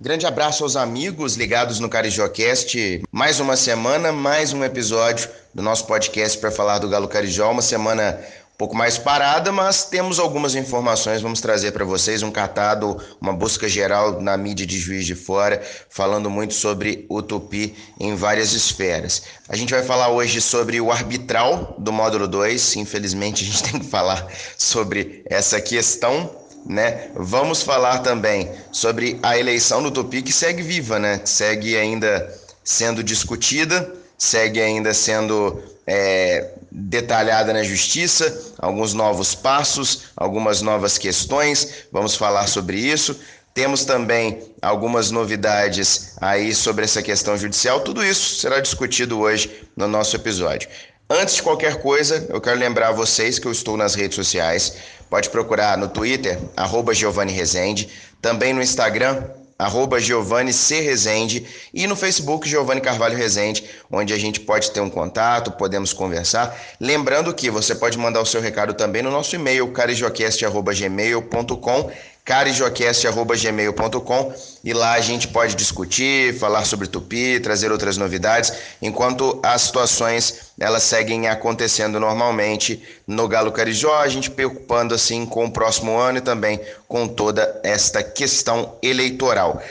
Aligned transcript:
Grande 0.00 0.26
abraço 0.26 0.62
aos 0.62 0.76
amigos 0.76 1.34
ligados 1.34 1.80
no 1.80 1.88
Carijocast. 1.88 3.02
Mais 3.10 3.40
uma 3.40 3.56
semana, 3.56 4.12
mais 4.12 4.52
um 4.52 4.62
episódio 4.62 5.28
do 5.52 5.60
nosso 5.60 5.86
podcast 5.86 6.38
para 6.38 6.52
falar 6.52 6.78
do 6.78 6.88
Galo 6.88 7.08
Carijó. 7.08 7.50
Uma 7.50 7.62
semana 7.62 8.16
um 8.54 8.56
pouco 8.56 8.76
mais 8.76 8.96
parada, 8.96 9.50
mas 9.50 9.86
temos 9.86 10.20
algumas 10.20 10.54
informações. 10.54 11.20
Vamos 11.20 11.40
trazer 11.40 11.72
para 11.72 11.84
vocês 11.84 12.22
um 12.22 12.30
catado, 12.30 12.96
uma 13.20 13.32
busca 13.32 13.68
geral 13.68 14.20
na 14.20 14.36
mídia 14.36 14.64
de 14.64 14.78
Juiz 14.78 15.04
de 15.04 15.16
Fora, 15.16 15.60
falando 15.90 16.30
muito 16.30 16.54
sobre 16.54 17.04
o 17.08 17.20
Tupi 17.20 17.74
em 17.98 18.14
várias 18.14 18.52
esferas. 18.52 19.24
A 19.48 19.56
gente 19.56 19.74
vai 19.74 19.82
falar 19.82 20.10
hoje 20.10 20.40
sobre 20.40 20.80
o 20.80 20.92
arbitral 20.92 21.74
do 21.76 21.92
módulo 21.92 22.28
2. 22.28 22.76
Infelizmente, 22.76 23.42
a 23.42 23.46
gente 23.48 23.62
tem 23.68 23.80
que 23.80 23.86
falar 23.86 24.28
sobre 24.56 25.24
essa 25.28 25.60
questão 25.60 26.46
né? 26.68 27.10
Vamos 27.14 27.62
falar 27.62 28.00
também 28.00 28.50
sobre 28.70 29.18
a 29.22 29.38
eleição 29.38 29.82
do 29.82 29.90
Tupi 29.90 30.22
que 30.22 30.32
segue 30.32 30.62
viva, 30.62 30.98
né? 30.98 31.20
Segue 31.24 31.76
ainda 31.76 32.32
sendo 32.62 33.02
discutida, 33.02 33.90
segue 34.18 34.60
ainda 34.60 34.92
sendo 34.92 35.62
é, 35.86 36.50
detalhada 36.70 37.52
na 37.54 37.62
justiça, 37.62 38.54
alguns 38.58 38.92
novos 38.92 39.34
passos, 39.34 40.02
algumas 40.14 40.60
novas 40.60 40.98
questões. 40.98 41.86
Vamos 41.90 42.14
falar 42.14 42.46
sobre 42.46 42.78
isso. 42.78 43.18
Temos 43.54 43.84
também 43.84 44.42
algumas 44.60 45.10
novidades 45.10 46.12
aí 46.20 46.54
sobre 46.54 46.84
essa 46.84 47.02
questão 47.02 47.36
judicial. 47.36 47.80
Tudo 47.80 48.04
isso 48.04 48.36
será 48.36 48.60
discutido 48.60 49.18
hoje 49.18 49.66
no 49.74 49.88
nosso 49.88 50.14
episódio. 50.14 50.68
Antes 51.10 51.36
de 51.36 51.42
qualquer 51.42 51.80
coisa, 51.80 52.26
eu 52.28 52.38
quero 52.38 52.60
lembrar 52.60 52.88
a 52.88 52.92
vocês 52.92 53.38
que 53.38 53.46
eu 53.46 53.52
estou 53.52 53.78
nas 53.78 53.94
redes 53.94 54.14
sociais. 54.14 54.76
Pode 55.08 55.30
procurar 55.30 55.78
no 55.78 55.88
Twitter, 55.88 56.38
arroba 56.56 56.94
Giovanni 56.94 57.32
Rezende, 57.32 57.88
também 58.20 58.52
no 58.52 58.62
Instagram, 58.62 59.24
arroba 59.58 59.98
Giovanni 59.98 60.52
C. 60.52 60.80
Rezende, 60.80 61.44
e 61.74 61.84
no 61.86 61.96
Facebook 61.96 62.46
Giovanni 62.48 62.80
Carvalho 62.80 63.16
Rezende, 63.16 63.64
onde 63.90 64.14
a 64.14 64.18
gente 64.18 64.38
pode 64.40 64.70
ter 64.70 64.80
um 64.80 64.88
contato, 64.88 65.50
podemos 65.50 65.92
conversar. 65.92 66.56
Lembrando 66.80 67.34
que 67.34 67.50
você 67.50 67.74
pode 67.74 67.98
mandar 67.98 68.20
o 68.20 68.26
seu 68.26 68.40
recado 68.40 68.72
também 68.74 69.02
no 69.02 69.10
nosso 69.10 69.34
e-mail, 69.34 69.72
carijocast.gmail.com 69.72 71.90
carijocast.gmail.com 72.28 74.32
e 74.62 74.74
lá 74.74 74.92
a 74.92 75.00
gente 75.00 75.28
pode 75.28 75.54
discutir, 75.54 76.38
falar 76.38 76.66
sobre 76.66 76.86
Tupi, 76.86 77.40
trazer 77.40 77.72
outras 77.72 77.96
novidades, 77.96 78.52
enquanto 78.82 79.40
as 79.42 79.62
situações 79.62 80.52
elas 80.60 80.82
seguem 80.82 81.26
acontecendo 81.26 81.98
normalmente 81.98 82.82
no 83.06 83.26
Galo 83.26 83.50
Carijó, 83.50 83.98
a 83.98 84.08
gente 84.08 84.30
preocupando 84.30 84.94
assim 84.94 85.24
com 85.24 85.46
o 85.46 85.50
próximo 85.50 85.96
ano 85.96 86.18
e 86.18 86.20
também 86.20 86.60
com 86.86 87.08
toda 87.08 87.62
esta 87.64 88.02
questão 88.02 88.74
eleitoral. 88.82 89.62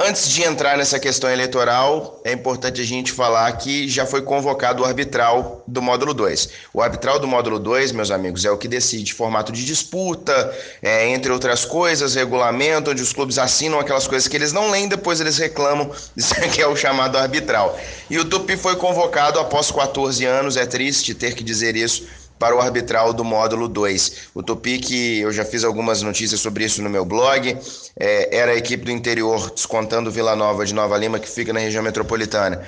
Antes 0.00 0.28
de 0.28 0.44
entrar 0.44 0.78
nessa 0.78 0.96
questão 0.96 1.28
eleitoral, 1.28 2.20
é 2.24 2.32
importante 2.32 2.80
a 2.80 2.84
gente 2.84 3.10
falar 3.10 3.50
que 3.54 3.88
já 3.88 4.06
foi 4.06 4.22
convocado 4.22 4.84
o 4.84 4.86
arbitral 4.86 5.64
do 5.66 5.82
módulo 5.82 6.14
2. 6.14 6.50
O 6.72 6.80
arbitral 6.80 7.18
do 7.18 7.26
módulo 7.26 7.58
2, 7.58 7.90
meus 7.90 8.12
amigos, 8.12 8.44
é 8.44 8.50
o 8.52 8.56
que 8.56 8.68
decide 8.68 9.12
formato 9.12 9.50
de 9.50 9.64
disputa, 9.64 10.56
é, 10.80 11.08
entre 11.08 11.32
outras 11.32 11.64
coisas, 11.64 12.14
regulamento, 12.14 12.92
onde 12.92 13.02
os 13.02 13.12
clubes 13.12 13.38
assinam 13.38 13.80
aquelas 13.80 14.06
coisas 14.06 14.28
que 14.28 14.36
eles 14.36 14.52
não 14.52 14.70
leem, 14.70 14.86
depois 14.86 15.20
eles 15.20 15.36
reclamam, 15.36 15.90
isso 16.16 16.32
aqui 16.34 16.62
é 16.62 16.66
o 16.68 16.76
chamado 16.76 17.18
arbitral. 17.18 17.76
E 18.08 18.20
o 18.20 18.24
Tupi 18.24 18.56
foi 18.56 18.76
convocado 18.76 19.40
após 19.40 19.68
14 19.72 20.24
anos, 20.24 20.56
é 20.56 20.64
triste 20.64 21.12
ter 21.12 21.34
que 21.34 21.42
dizer 21.42 21.74
isso, 21.74 22.06
para 22.38 22.54
o 22.54 22.60
arbitral 22.60 23.12
do 23.12 23.24
módulo 23.24 23.68
2. 23.68 24.28
O 24.34 24.42
Topic, 24.42 24.90
eu 25.20 25.32
já 25.32 25.44
fiz 25.44 25.64
algumas 25.64 26.02
notícias 26.02 26.40
sobre 26.40 26.64
isso 26.64 26.82
no 26.82 26.88
meu 26.88 27.04
blog, 27.04 27.56
é, 27.98 28.36
era 28.36 28.52
a 28.52 28.56
equipe 28.56 28.84
do 28.84 28.90
interior, 28.90 29.50
descontando 29.50 30.10
Vila 30.10 30.36
Nova 30.36 30.64
de 30.64 30.74
Nova 30.74 30.96
Lima, 30.96 31.18
que 31.18 31.28
fica 31.28 31.52
na 31.52 31.60
região 31.60 31.82
metropolitana, 31.82 32.62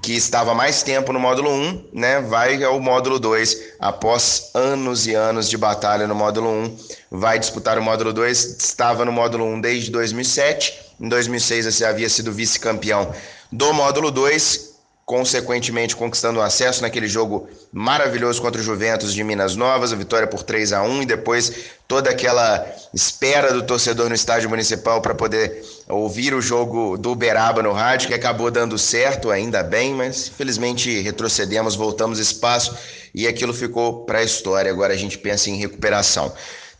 que 0.00 0.14
estava 0.14 0.54
mais 0.54 0.82
tempo 0.82 1.12
no 1.12 1.20
módulo 1.20 1.50
1, 1.50 1.84
né, 1.92 2.20
vai 2.20 2.62
ao 2.64 2.80
módulo 2.80 3.18
2, 3.18 3.74
após 3.78 4.50
anos 4.54 5.06
e 5.06 5.14
anos 5.14 5.48
de 5.48 5.56
batalha 5.56 6.06
no 6.06 6.14
módulo 6.14 6.48
1, 6.48 6.76
vai 7.10 7.38
disputar 7.38 7.78
o 7.78 7.82
módulo 7.82 8.12
2, 8.12 8.56
estava 8.58 9.04
no 9.04 9.12
módulo 9.12 9.44
1 9.44 9.60
desde 9.60 9.90
2007, 9.90 10.92
em 11.00 11.08
2006 11.08 11.66
você 11.66 11.84
havia 11.84 12.08
sido 12.08 12.32
vice-campeão 12.32 13.12
do 13.50 13.72
módulo 13.72 14.10
2, 14.10 14.71
consequentemente 15.12 15.94
conquistando 15.94 16.38
o 16.38 16.42
acesso 16.42 16.80
naquele 16.80 17.06
jogo 17.06 17.46
maravilhoso 17.70 18.40
contra 18.40 18.58
o 18.58 18.64
Juventus 18.64 19.12
de 19.12 19.22
Minas 19.22 19.54
Novas, 19.54 19.92
a 19.92 19.96
vitória 19.96 20.26
por 20.26 20.42
3 20.42 20.72
a 20.72 20.82
1 20.82 21.02
e 21.02 21.04
depois 21.04 21.52
toda 21.86 22.08
aquela 22.08 22.66
espera 22.94 23.52
do 23.52 23.62
torcedor 23.62 24.08
no 24.08 24.14
estádio 24.14 24.48
municipal 24.48 25.02
para 25.02 25.14
poder 25.14 25.62
ouvir 25.86 26.32
o 26.32 26.40
jogo 26.40 26.96
do 26.96 27.12
Uberaba 27.12 27.62
no 27.62 27.72
rádio, 27.72 28.08
que 28.08 28.14
acabou 28.14 28.50
dando 28.50 28.78
certo, 28.78 29.30
ainda 29.30 29.62
bem, 29.62 29.92
mas 29.92 30.28
infelizmente 30.28 31.02
retrocedemos, 31.02 31.76
voltamos 31.76 32.18
espaço 32.18 32.74
e 33.14 33.26
aquilo 33.26 33.52
ficou 33.52 34.06
para 34.06 34.20
a 34.20 34.24
história. 34.24 34.70
Agora 34.70 34.94
a 34.94 34.96
gente 34.96 35.18
pensa 35.18 35.50
em 35.50 35.56
recuperação. 35.56 36.32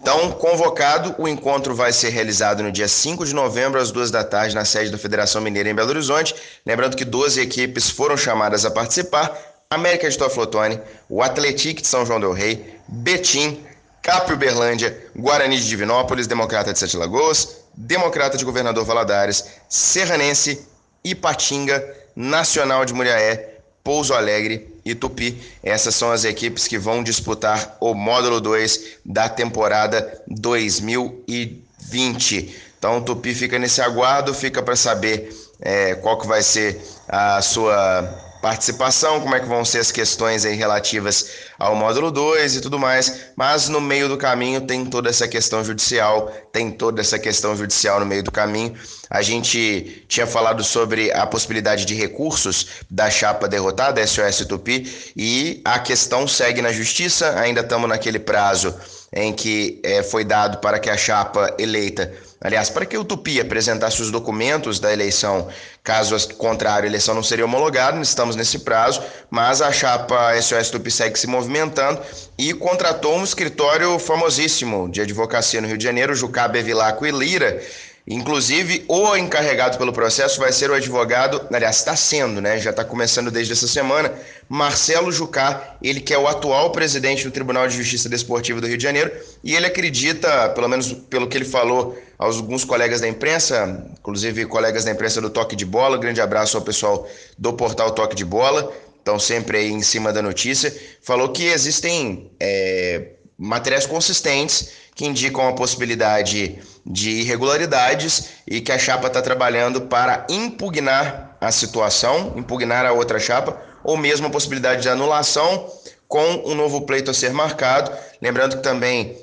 Então, 0.02 0.32
convocado, 0.32 1.14
o 1.16 1.28
encontro 1.28 1.76
vai 1.76 1.92
ser 1.92 2.08
realizado 2.08 2.60
no 2.60 2.72
dia 2.72 2.88
5 2.88 3.24
de 3.24 3.32
novembro, 3.32 3.80
às 3.80 3.92
duas 3.92 4.10
da 4.10 4.24
tarde, 4.24 4.52
na 4.52 4.64
sede 4.64 4.90
da 4.90 4.98
Federação 4.98 5.40
Mineira 5.40 5.70
em 5.70 5.74
Belo 5.76 5.90
Horizonte. 5.90 6.34
Lembrando 6.66 6.96
que 6.96 7.04
12 7.04 7.40
equipes 7.40 7.88
foram 7.88 8.16
chamadas 8.16 8.64
a 8.64 8.70
participar: 8.72 9.32
América 9.70 10.10
de 10.10 10.18
Toflotone, 10.18 10.80
o 11.08 11.22
Atlético 11.22 11.82
de 11.82 11.86
São 11.86 12.04
João 12.04 12.18
Del 12.18 12.32
Rei, 12.32 12.80
Betim, 12.88 13.64
Capri 14.02 14.34
Uberlândia, 14.34 15.08
Guarani 15.14 15.56
de 15.56 15.68
Divinópolis, 15.68 16.26
Democrata 16.26 16.72
de 16.72 16.80
Sete 16.80 16.96
Lagoas, 16.96 17.58
Democrata 17.72 18.36
de 18.36 18.44
Governador 18.44 18.84
Valadares, 18.84 19.44
Serranense, 19.68 20.66
Ipatinga, 21.04 21.80
Nacional 22.16 22.84
de 22.84 22.92
Muriaé, 22.92 23.58
Pouso 23.84 24.14
Alegre 24.14 24.71
e 24.84 24.94
Tupi. 24.94 25.40
Essas 25.62 25.94
são 25.94 26.10
as 26.10 26.24
equipes 26.24 26.66
que 26.66 26.78
vão 26.78 27.02
disputar 27.02 27.76
o 27.80 27.94
módulo 27.94 28.40
2 28.40 28.98
da 29.04 29.28
temporada 29.28 30.22
2020. 30.28 32.56
Então 32.78 33.02
Tupi 33.02 33.34
fica 33.34 33.58
nesse 33.58 33.80
aguardo, 33.80 34.34
fica 34.34 34.62
para 34.62 34.76
saber 34.76 35.34
é, 35.60 35.94
qual 35.94 36.18
que 36.18 36.26
vai 36.26 36.42
ser 36.42 36.80
a 37.08 37.40
sua 37.40 38.31
participação, 38.42 39.20
como 39.20 39.36
é 39.36 39.40
que 39.40 39.46
vão 39.46 39.64
ser 39.64 39.78
as 39.78 39.92
questões 39.92 40.44
aí 40.44 40.56
relativas 40.56 41.30
ao 41.56 41.76
módulo 41.76 42.10
2 42.10 42.56
e 42.56 42.60
tudo 42.60 42.76
mais, 42.76 43.26
mas 43.36 43.68
no 43.68 43.80
meio 43.80 44.08
do 44.08 44.18
caminho 44.18 44.60
tem 44.62 44.84
toda 44.84 45.08
essa 45.08 45.28
questão 45.28 45.64
judicial, 45.64 46.26
tem 46.52 46.68
toda 46.72 47.00
essa 47.00 47.20
questão 47.20 47.56
judicial 47.56 48.00
no 48.00 48.06
meio 48.06 48.24
do 48.24 48.32
caminho. 48.32 48.74
A 49.08 49.22
gente 49.22 50.04
tinha 50.08 50.26
falado 50.26 50.64
sobre 50.64 51.12
a 51.12 51.24
possibilidade 51.24 51.84
de 51.84 51.94
recursos 51.94 52.66
da 52.90 53.08
chapa 53.08 53.48
derrotada, 53.48 54.04
SOS 54.04 54.44
Tupi, 54.46 55.12
e 55.16 55.62
a 55.64 55.78
questão 55.78 56.26
segue 56.26 56.60
na 56.60 56.72
justiça, 56.72 57.38
ainda 57.38 57.60
estamos 57.60 57.88
naquele 57.88 58.18
prazo 58.18 58.74
em 59.12 59.32
que 59.32 59.80
é, 59.84 60.02
foi 60.02 60.24
dado 60.24 60.58
para 60.58 60.80
que 60.80 60.90
a 60.90 60.96
chapa 60.96 61.54
eleita 61.58 62.12
Aliás, 62.44 62.68
para 62.68 62.84
que 62.84 62.98
o 62.98 63.04
Tupi 63.04 63.40
apresentasse 63.40 64.02
os 64.02 64.10
documentos 64.10 64.80
da 64.80 64.92
eleição, 64.92 65.48
caso 65.84 66.16
contrário, 66.34 66.86
a 66.86 66.88
eleição 66.88 67.14
não 67.14 67.22
seria 67.22 67.44
homologada, 67.44 68.00
estamos 68.00 68.34
nesse 68.34 68.58
prazo, 68.60 69.00
mas 69.30 69.62
a 69.62 69.70
chapa 69.70 70.34
SOS 70.40 70.70
Tupi 70.70 70.90
segue 70.90 71.16
se 71.16 71.28
movimentando 71.28 72.00
e 72.36 72.52
contratou 72.52 73.16
um 73.16 73.22
escritório 73.22 73.96
famosíssimo 74.00 74.90
de 74.90 75.00
advocacia 75.00 75.60
no 75.60 75.68
Rio 75.68 75.78
de 75.78 75.84
Janeiro, 75.84 76.16
Jucá 76.16 76.48
Bevilacqua 76.48 77.08
e 77.08 77.12
Lira, 77.12 77.62
Inclusive, 78.06 78.84
o 78.88 79.16
encarregado 79.16 79.78
pelo 79.78 79.92
processo 79.92 80.40
vai 80.40 80.52
ser 80.52 80.70
o 80.70 80.74
advogado, 80.74 81.46
aliás, 81.52 81.76
está 81.76 81.94
sendo, 81.94 82.40
né? 82.40 82.58
Já 82.58 82.70
está 82.70 82.84
começando 82.84 83.30
desde 83.30 83.52
essa 83.52 83.68
semana, 83.68 84.12
Marcelo 84.48 85.12
Jucá, 85.12 85.76
ele 85.80 86.00
que 86.00 86.12
é 86.12 86.18
o 86.18 86.26
atual 86.26 86.72
presidente 86.72 87.22
do 87.22 87.30
Tribunal 87.30 87.68
de 87.68 87.76
Justiça 87.76 88.08
Desportiva 88.08 88.60
do 88.60 88.66
Rio 88.66 88.76
de 88.76 88.82
Janeiro, 88.82 89.12
e 89.44 89.54
ele 89.54 89.66
acredita, 89.66 90.48
pelo 90.48 90.68
menos 90.68 90.92
pelo 90.92 91.28
que 91.28 91.38
ele 91.38 91.44
falou 91.44 91.96
aos 92.18 92.38
alguns 92.38 92.64
colegas 92.64 93.00
da 93.00 93.06
imprensa, 93.06 93.86
inclusive 93.92 94.46
colegas 94.46 94.84
da 94.84 94.90
imprensa 94.90 95.20
do 95.20 95.30
Toque 95.30 95.54
de 95.54 95.64
Bola, 95.64 95.96
grande 95.96 96.20
abraço 96.20 96.56
ao 96.56 96.62
pessoal 96.64 97.08
do 97.38 97.52
portal 97.52 97.92
Toque 97.92 98.16
de 98.16 98.24
Bola, 98.24 98.72
estão 98.98 99.18
sempre 99.18 99.58
aí 99.58 99.70
em 99.70 99.82
cima 99.82 100.12
da 100.12 100.20
notícia, 100.20 100.74
falou 101.02 101.28
que 101.28 101.44
existem 101.44 102.32
é, 102.40 103.10
materiais 103.38 103.86
consistentes 103.86 104.81
que 104.94 105.06
indicam 105.06 105.48
a 105.48 105.54
possibilidade 105.54 106.58
de 106.84 107.10
irregularidades 107.10 108.30
e 108.46 108.60
que 108.60 108.72
a 108.72 108.78
chapa 108.78 109.06
está 109.06 109.22
trabalhando 109.22 109.82
para 109.82 110.26
impugnar 110.28 111.36
a 111.40 111.50
situação, 111.50 112.34
impugnar 112.36 112.84
a 112.84 112.92
outra 112.92 113.18
chapa, 113.18 113.60
ou 113.82 113.96
mesmo 113.96 114.26
a 114.26 114.30
possibilidade 114.30 114.82
de 114.82 114.88
anulação 114.88 115.70
com 116.06 116.42
um 116.44 116.54
novo 116.54 116.82
pleito 116.82 117.10
a 117.10 117.14
ser 117.14 117.32
marcado. 117.32 117.90
Lembrando 118.20 118.56
que 118.56 118.62
também 118.62 119.16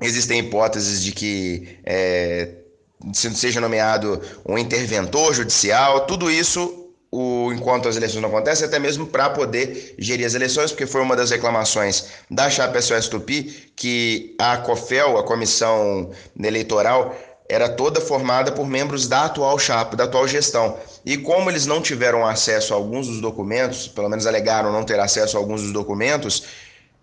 existem 0.00 0.38
hipóteses 0.38 1.02
de 1.02 1.12
que 1.12 1.78
é, 1.84 2.48
seja 3.12 3.60
nomeado 3.60 4.20
um 4.46 4.56
interventor 4.56 5.34
judicial, 5.34 6.06
tudo 6.06 6.30
isso 6.30 6.81
o, 7.14 7.52
enquanto 7.52 7.88
as 7.88 7.96
eleições 7.96 8.22
não 8.22 8.30
acontecem, 8.30 8.66
até 8.66 8.78
mesmo 8.78 9.06
para 9.06 9.28
poder 9.28 9.94
gerir 9.98 10.26
as 10.26 10.32
eleições, 10.32 10.72
porque 10.72 10.86
foi 10.86 11.02
uma 11.02 11.14
das 11.14 11.30
reclamações 11.30 12.06
da 12.30 12.48
chapa 12.48 12.80
SOS 12.80 13.08
Tupi 13.08 13.70
que 13.76 14.34
a 14.38 14.56
COFEL, 14.56 15.18
a 15.18 15.22
Comissão 15.22 16.10
Eleitoral, 16.42 17.14
era 17.46 17.68
toda 17.68 18.00
formada 18.00 18.50
por 18.50 18.66
membros 18.66 19.06
da 19.06 19.26
atual 19.26 19.58
chapa, 19.58 19.94
da 19.94 20.04
atual 20.04 20.26
gestão. 20.26 20.78
E 21.04 21.18
como 21.18 21.50
eles 21.50 21.66
não 21.66 21.82
tiveram 21.82 22.26
acesso 22.26 22.72
a 22.72 22.76
alguns 22.76 23.06
dos 23.06 23.20
documentos, 23.20 23.86
pelo 23.86 24.08
menos 24.08 24.26
alegaram 24.26 24.72
não 24.72 24.82
ter 24.82 24.98
acesso 24.98 25.36
a 25.36 25.40
alguns 25.40 25.60
dos 25.60 25.72
documentos, 25.72 26.44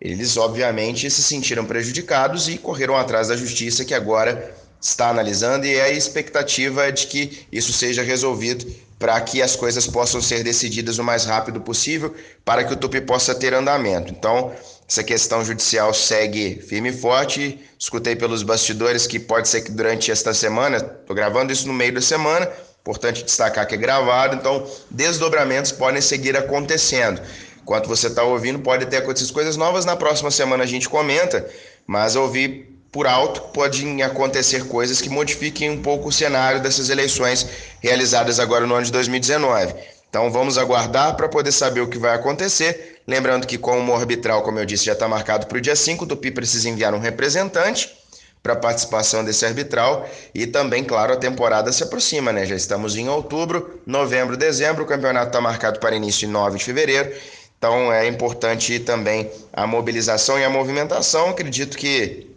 eles 0.01 0.37
obviamente 0.37 1.07
se 1.11 1.21
sentiram 1.21 1.65
prejudicados 1.65 2.49
e 2.49 2.57
correram 2.57 2.97
atrás 2.97 3.27
da 3.27 3.37
justiça, 3.37 3.85
que 3.85 3.93
agora 3.93 4.55
está 4.81 5.09
analisando, 5.09 5.65
e 5.65 5.79
a 5.79 5.89
expectativa 5.89 6.85
é 6.87 6.91
de 6.91 7.07
que 7.07 7.45
isso 7.51 7.73
seja 7.73 8.01
resolvido 8.01 8.65
para 8.97 9.19
que 9.21 9.41
as 9.41 9.55
coisas 9.55 9.87
possam 9.87 10.21
ser 10.21 10.43
decididas 10.43 10.97
o 10.97 11.03
mais 11.03 11.23
rápido 11.23 11.61
possível, 11.61 12.13
para 12.43 12.63
que 12.65 12.73
o 12.73 12.75
Tupi 12.75 12.99
possa 12.99 13.33
ter 13.33 13.53
andamento. 13.53 14.11
Então, 14.11 14.53
essa 14.87 15.03
questão 15.03 15.43
judicial 15.45 15.93
segue 15.93 16.61
firme 16.67 16.89
e 16.89 16.93
forte. 16.93 17.59
Escutei 17.77 18.15
pelos 18.15 18.43
bastidores 18.43 19.07
que 19.07 19.17
pode 19.17 19.47
ser 19.47 19.61
que 19.61 19.71
durante 19.71 20.11
esta 20.11 20.33
semana, 20.33 20.77
estou 20.77 21.15
gravando 21.15 21.53
isso 21.53 21.67
no 21.67 21.73
meio 21.73 21.93
da 21.93 22.01
semana, 22.01 22.49
importante 22.81 23.23
destacar 23.23 23.67
que 23.67 23.75
é 23.75 23.77
gravado, 23.77 24.35
então 24.35 24.69
desdobramentos 24.89 25.71
podem 25.71 26.01
seguir 26.01 26.35
acontecendo. 26.35 27.21
Enquanto 27.61 27.87
você 27.87 28.07
está 28.07 28.23
ouvindo, 28.23 28.59
pode 28.59 28.85
ter 28.87 28.97
acontecido 28.97 29.31
coisas 29.31 29.55
novas. 29.55 29.85
Na 29.85 29.95
próxima 29.95 30.31
semana 30.31 30.63
a 30.63 30.67
gente 30.67 30.89
comenta, 30.89 31.47
mas 31.85 32.15
ouvir 32.15 32.78
por 32.91 33.05
alto, 33.05 33.41
podem 33.53 34.01
acontecer 34.01 34.67
coisas 34.67 34.99
que 35.01 35.09
modifiquem 35.09 35.69
um 35.69 35.81
pouco 35.81 36.09
o 36.09 36.11
cenário 36.11 36.61
dessas 36.61 36.89
eleições 36.89 37.47
realizadas 37.81 38.39
agora 38.39 38.65
no 38.65 38.73
ano 38.75 38.85
de 38.85 38.91
2019. 38.91 39.75
Então 40.09 40.31
vamos 40.31 40.57
aguardar 40.57 41.15
para 41.15 41.29
poder 41.29 41.51
saber 41.51 41.81
o 41.81 41.87
que 41.87 41.99
vai 41.99 42.15
acontecer. 42.15 43.01
Lembrando 43.07 43.45
que, 43.45 43.57
como 43.57 43.95
arbitral, 43.95 44.41
como 44.41 44.57
eu 44.59 44.65
disse, 44.65 44.85
já 44.85 44.93
está 44.93 45.07
marcado 45.07 45.45
para 45.45 45.57
o 45.57 45.61
dia 45.61 45.75
5, 45.75 46.03
o 46.03 46.07
Tupi 46.07 46.31
precisa 46.31 46.67
enviar 46.67 46.93
um 46.95 46.99
representante 46.99 47.95
para 48.41 48.55
participação 48.55 49.23
desse 49.23 49.45
arbitral 49.45 50.09
e 50.33 50.47
também, 50.47 50.83
claro, 50.83 51.13
a 51.13 51.17
temporada 51.17 51.71
se 51.71 51.83
aproxima, 51.83 52.31
né? 52.31 52.45
Já 52.45 52.55
estamos 52.55 52.95
em 52.95 53.07
outubro, 53.09 53.81
novembro, 53.85 54.37
dezembro, 54.37 54.83
o 54.83 54.87
campeonato 54.87 55.27
está 55.27 55.41
marcado 55.41 55.79
para 55.79 55.95
início 55.95 56.27
em 56.27 56.31
9 56.31 56.57
de 56.57 56.63
fevereiro. 56.63 57.11
Então 57.57 57.91
é 57.91 58.07
importante 58.07 58.79
também 58.79 59.29
a 59.51 59.67
mobilização 59.67 60.39
e 60.39 60.43
a 60.43 60.49
movimentação. 60.49 61.29
Acredito 61.29 61.77
que 61.77 62.29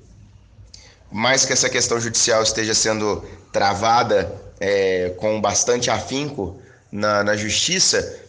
mais 1.13 1.45
que 1.45 1.53
essa 1.53 1.69
questão 1.69 2.01
judicial 2.01 2.43
esteja 2.43 2.75
sendo 2.75 3.23
travada 3.53 4.33
é, 4.59 5.13
com 5.19 5.41
bastante 5.41 5.91
afinco 5.91 6.61
na, 6.91 7.23
na 7.23 7.37
justiça, 7.37 8.21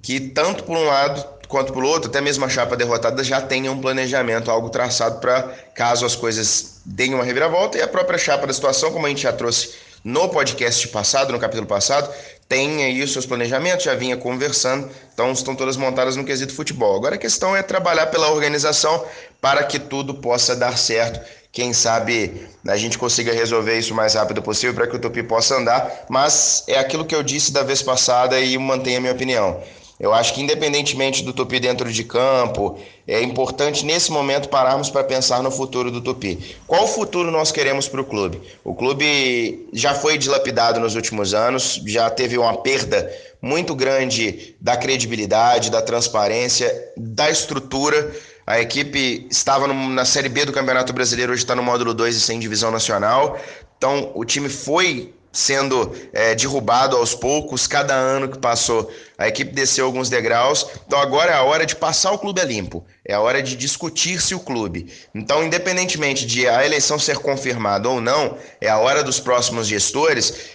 que 0.00 0.20
tanto 0.20 0.64
por 0.64 0.76
um 0.76 0.84
lado 0.84 1.40
quanto 1.48 1.72
por 1.72 1.82
outro, 1.82 2.08
até 2.08 2.20
mesmo 2.20 2.44
a 2.44 2.48
chapa 2.48 2.76
derrotada 2.76 3.24
já 3.24 3.40
tenha 3.40 3.72
um 3.72 3.80
planejamento, 3.80 4.50
algo 4.50 4.70
traçado 4.70 5.20
para 5.20 5.42
caso 5.74 6.06
as 6.06 6.14
coisas 6.14 6.80
deem 6.86 7.12
uma 7.12 7.24
reviravolta 7.24 7.76
e 7.76 7.82
a 7.82 7.88
própria 7.88 8.18
chapa 8.18 8.46
da 8.46 8.52
situação, 8.52 8.92
como 8.92 9.06
a 9.06 9.08
gente 9.08 9.22
já 9.22 9.32
trouxe 9.32 9.74
no 10.04 10.28
podcast 10.28 10.86
passado, 10.88 11.32
no 11.32 11.38
capítulo 11.38 11.66
passado, 11.66 12.08
tem 12.48 12.84
aí 12.84 13.02
os 13.02 13.12
seus 13.12 13.26
planejamentos, 13.26 13.84
já 13.84 13.94
vinha 13.94 14.16
conversando, 14.16 14.88
então 15.12 15.32
estão 15.32 15.54
todas 15.54 15.76
montadas 15.76 16.16
no 16.16 16.24
quesito 16.24 16.54
futebol. 16.54 16.96
Agora 16.96 17.16
a 17.16 17.18
questão 17.18 17.54
é 17.54 17.62
trabalhar 17.62 18.06
pela 18.06 18.30
organização 18.30 19.04
para 19.40 19.62
que 19.64 19.78
tudo 19.78 20.14
possa 20.14 20.56
dar 20.56 20.78
certo 20.78 21.20
quem 21.52 21.72
sabe 21.72 22.46
a 22.66 22.76
gente 22.76 22.96
consiga 22.96 23.32
resolver 23.32 23.78
isso 23.78 23.92
o 23.92 23.96
mais 23.96 24.14
rápido 24.14 24.40
possível 24.40 24.74
para 24.74 24.86
que 24.86 24.96
o 24.96 24.98
Tupi 24.98 25.22
possa 25.22 25.56
andar, 25.56 26.06
mas 26.08 26.64
é 26.68 26.78
aquilo 26.78 27.04
que 27.04 27.14
eu 27.14 27.22
disse 27.22 27.52
da 27.52 27.62
vez 27.62 27.82
passada 27.82 28.38
e 28.40 28.56
mantenho 28.56 28.98
a 28.98 29.00
minha 29.00 29.12
opinião. 29.12 29.60
Eu 30.00 30.14
acho 30.14 30.32
que, 30.32 30.40
independentemente 30.40 31.22
do 31.22 31.30
Tupi 31.30 31.60
dentro 31.60 31.92
de 31.92 32.04
campo, 32.04 32.78
é 33.06 33.20
importante 33.20 33.84
nesse 33.84 34.10
momento 34.10 34.48
pararmos 34.48 34.88
para 34.88 35.04
pensar 35.04 35.42
no 35.42 35.50
futuro 35.50 35.90
do 35.90 36.00
Tupi. 36.00 36.56
Qual 36.66 36.88
futuro 36.88 37.30
nós 37.30 37.52
queremos 37.52 37.86
para 37.86 38.00
o 38.00 38.04
clube? 38.04 38.40
O 38.64 38.74
clube 38.74 39.68
já 39.74 39.92
foi 39.92 40.16
dilapidado 40.16 40.80
nos 40.80 40.94
últimos 40.94 41.34
anos, 41.34 41.82
já 41.86 42.08
teve 42.08 42.38
uma 42.38 42.56
perda 42.56 43.12
muito 43.42 43.74
grande 43.74 44.54
da 44.58 44.74
credibilidade, 44.74 45.70
da 45.70 45.82
transparência, 45.82 46.72
da 46.96 47.30
estrutura. 47.30 48.10
A 48.46 48.60
equipe 48.60 49.26
estava 49.30 49.66
no, 49.66 49.88
na 49.90 50.04
Série 50.04 50.28
B 50.28 50.44
do 50.44 50.52
Campeonato 50.52 50.92
Brasileiro, 50.92 51.32
hoje 51.32 51.42
está 51.42 51.54
no 51.54 51.62
módulo 51.62 51.94
2 51.94 52.16
e 52.16 52.20
sem 52.20 52.38
divisão 52.38 52.70
nacional. 52.70 53.38
Então, 53.76 54.12
o 54.14 54.24
time 54.24 54.48
foi 54.48 55.14
sendo 55.32 55.94
é, 56.12 56.34
derrubado 56.34 56.96
aos 56.96 57.14
poucos, 57.14 57.66
cada 57.66 57.94
ano 57.94 58.28
que 58.28 58.38
passou, 58.38 58.90
a 59.16 59.28
equipe 59.28 59.52
desceu 59.52 59.86
alguns 59.86 60.08
degraus. 60.08 60.66
Então 60.86 60.98
agora 60.98 61.30
é 61.30 61.34
a 61.34 61.42
hora 61.42 61.64
de 61.64 61.76
passar 61.76 62.12
o 62.12 62.18
clube 62.18 62.40
a 62.40 62.44
limpo, 62.44 62.84
é 63.04 63.14
a 63.14 63.20
hora 63.20 63.42
de 63.42 63.54
discutir-se 63.54 64.34
o 64.34 64.40
clube. 64.40 64.92
Então, 65.14 65.44
independentemente 65.44 66.26
de 66.26 66.48
a 66.48 66.64
eleição 66.64 66.98
ser 66.98 67.18
confirmada 67.18 67.88
ou 67.88 68.00
não, 68.00 68.36
é 68.60 68.68
a 68.68 68.78
hora 68.78 69.02
dos 69.02 69.20
próximos 69.20 69.66
gestores 69.66 70.50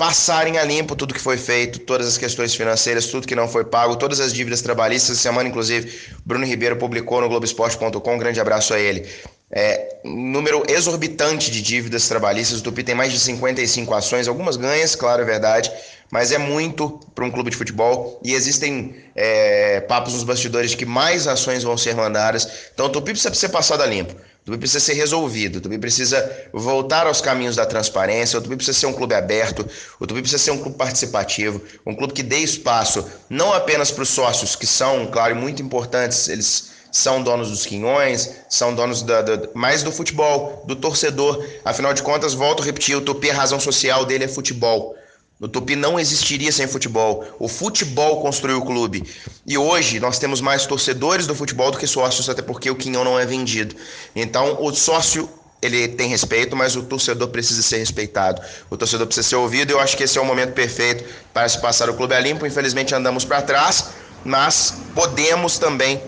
passarem 0.00 0.56
a 0.56 0.64
limpo 0.64 0.96
tudo 0.96 1.12
que 1.12 1.20
foi 1.20 1.36
feito, 1.36 1.80
todas 1.80 2.06
as 2.06 2.16
questões 2.16 2.54
financeiras, 2.54 3.08
tudo 3.08 3.26
que 3.26 3.34
não 3.34 3.46
foi 3.46 3.66
pago, 3.66 3.96
todas 3.96 4.18
as 4.18 4.32
dívidas 4.32 4.62
trabalhistas. 4.62 5.10
Essa 5.10 5.20
semana, 5.20 5.46
inclusive, 5.46 5.92
Bruno 6.24 6.46
Ribeiro 6.46 6.76
publicou 6.76 7.20
no 7.20 7.28
Globoesporte.com. 7.28 8.14
Um 8.14 8.18
grande 8.18 8.40
abraço 8.40 8.72
a 8.72 8.80
ele. 8.80 9.06
É, 9.50 9.96
número 10.02 10.62
exorbitante 10.66 11.50
de 11.50 11.60
dívidas 11.60 12.08
trabalhistas. 12.08 12.60
O 12.60 12.62
Tupi 12.62 12.82
tem 12.82 12.94
mais 12.94 13.12
de 13.12 13.20
55 13.20 13.92
ações, 13.92 14.26
algumas 14.26 14.56
ganhas, 14.56 14.96
claro, 14.96 15.20
é 15.20 15.24
verdade, 15.26 15.70
mas 16.10 16.32
é 16.32 16.38
muito 16.38 16.98
para 17.14 17.26
um 17.26 17.30
clube 17.30 17.50
de 17.50 17.56
futebol 17.58 18.18
e 18.24 18.32
existem 18.32 18.96
é, 19.14 19.80
papos 19.82 20.14
nos 20.14 20.24
bastidores 20.24 20.70
de 20.70 20.78
que 20.78 20.86
mais 20.86 21.26
ações 21.26 21.62
vão 21.62 21.76
ser 21.76 21.94
mandadas. 21.94 22.48
Então 22.72 22.86
o 22.86 22.88
Tupi 22.88 23.10
precisa 23.10 23.34
ser 23.34 23.50
passado 23.50 23.82
a 23.82 23.86
limpo. 23.86 24.16
O 24.42 24.44
Tupi 24.46 24.58
precisa 24.58 24.80
ser 24.80 24.94
resolvido, 24.94 25.56
o 25.56 25.60
Tupi 25.60 25.78
precisa 25.78 26.48
voltar 26.52 27.06
aos 27.06 27.20
caminhos 27.20 27.56
da 27.56 27.66
transparência, 27.66 28.38
o 28.38 28.42
Tupi 28.42 28.56
precisa 28.56 28.78
ser 28.78 28.86
um 28.86 28.92
clube 28.92 29.14
aberto, 29.14 29.66
o 29.98 30.06
Tupi 30.06 30.22
precisa 30.22 30.42
ser 30.42 30.50
um 30.50 30.58
clube 30.58 30.78
participativo, 30.78 31.60
um 31.86 31.94
clube 31.94 32.14
que 32.14 32.22
dê 32.22 32.38
espaço 32.38 33.06
não 33.28 33.52
apenas 33.52 33.90
para 33.90 34.02
os 34.02 34.08
sócios, 34.08 34.56
que 34.56 34.66
são, 34.66 35.06
claro, 35.08 35.36
muito 35.36 35.62
importantes, 35.62 36.28
eles 36.28 36.70
são 36.90 37.22
donos 37.22 37.50
dos 37.50 37.66
quinhões, 37.66 38.30
são 38.48 38.74
donos 38.74 39.02
da, 39.02 39.22
da, 39.22 39.48
mais 39.54 39.82
do 39.82 39.92
futebol, 39.92 40.64
do 40.66 40.74
torcedor. 40.74 41.44
Afinal 41.64 41.92
de 41.92 42.02
contas, 42.02 42.34
volto 42.34 42.62
a 42.62 42.66
repetir, 42.66 42.96
o 42.96 43.00
Tupi, 43.00 43.30
a 43.30 43.34
razão 43.34 43.60
social 43.60 44.04
dele 44.04 44.24
é 44.24 44.28
futebol. 44.28 44.96
O 45.40 45.48
Tupi 45.48 45.74
não 45.74 45.98
existiria 45.98 46.52
sem 46.52 46.66
futebol. 46.68 47.24
O 47.38 47.48
futebol 47.48 48.20
construiu 48.20 48.58
o 48.58 48.66
clube. 48.66 49.02
E 49.46 49.56
hoje 49.56 49.98
nós 49.98 50.18
temos 50.18 50.42
mais 50.42 50.66
torcedores 50.66 51.26
do 51.26 51.34
futebol 51.34 51.70
do 51.70 51.78
que 51.78 51.86
sócios, 51.86 52.28
até 52.28 52.42
porque 52.42 52.70
o 52.70 52.76
quinhão 52.76 53.02
não 53.02 53.18
é 53.18 53.24
vendido. 53.24 53.74
Então 54.14 54.62
o 54.62 54.74
sócio 54.74 55.30
ele 55.62 55.88
tem 55.88 56.10
respeito, 56.10 56.54
mas 56.54 56.76
o 56.76 56.82
torcedor 56.82 57.28
precisa 57.28 57.62
ser 57.62 57.78
respeitado. 57.78 58.42
O 58.68 58.76
torcedor 58.76 59.06
precisa 59.06 59.26
ser 59.26 59.36
ouvido. 59.36 59.70
E 59.70 59.72
eu 59.72 59.80
acho 59.80 59.96
que 59.96 60.04
esse 60.04 60.18
é 60.18 60.20
o 60.20 60.26
momento 60.26 60.52
perfeito 60.52 61.04
para 61.32 61.48
se 61.48 61.58
passar 61.58 61.88
o 61.88 61.94
clube 61.94 62.14
a 62.14 62.20
limpo. 62.20 62.44
Infelizmente 62.44 62.94
andamos 62.94 63.24
para 63.24 63.40
trás, 63.40 63.86
mas 64.22 64.74
podemos 64.94 65.58
também 65.58 66.02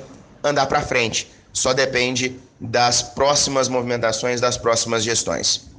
andar 0.45 0.67
para 0.67 0.83
frente. 0.83 1.31
Só 1.55 1.73
depende 1.73 2.39
das 2.61 3.03
próximas 3.03 3.67
movimentações, 3.67 4.43
das 4.43 4.59
próximas 4.59 5.03
gestões. 5.03 5.72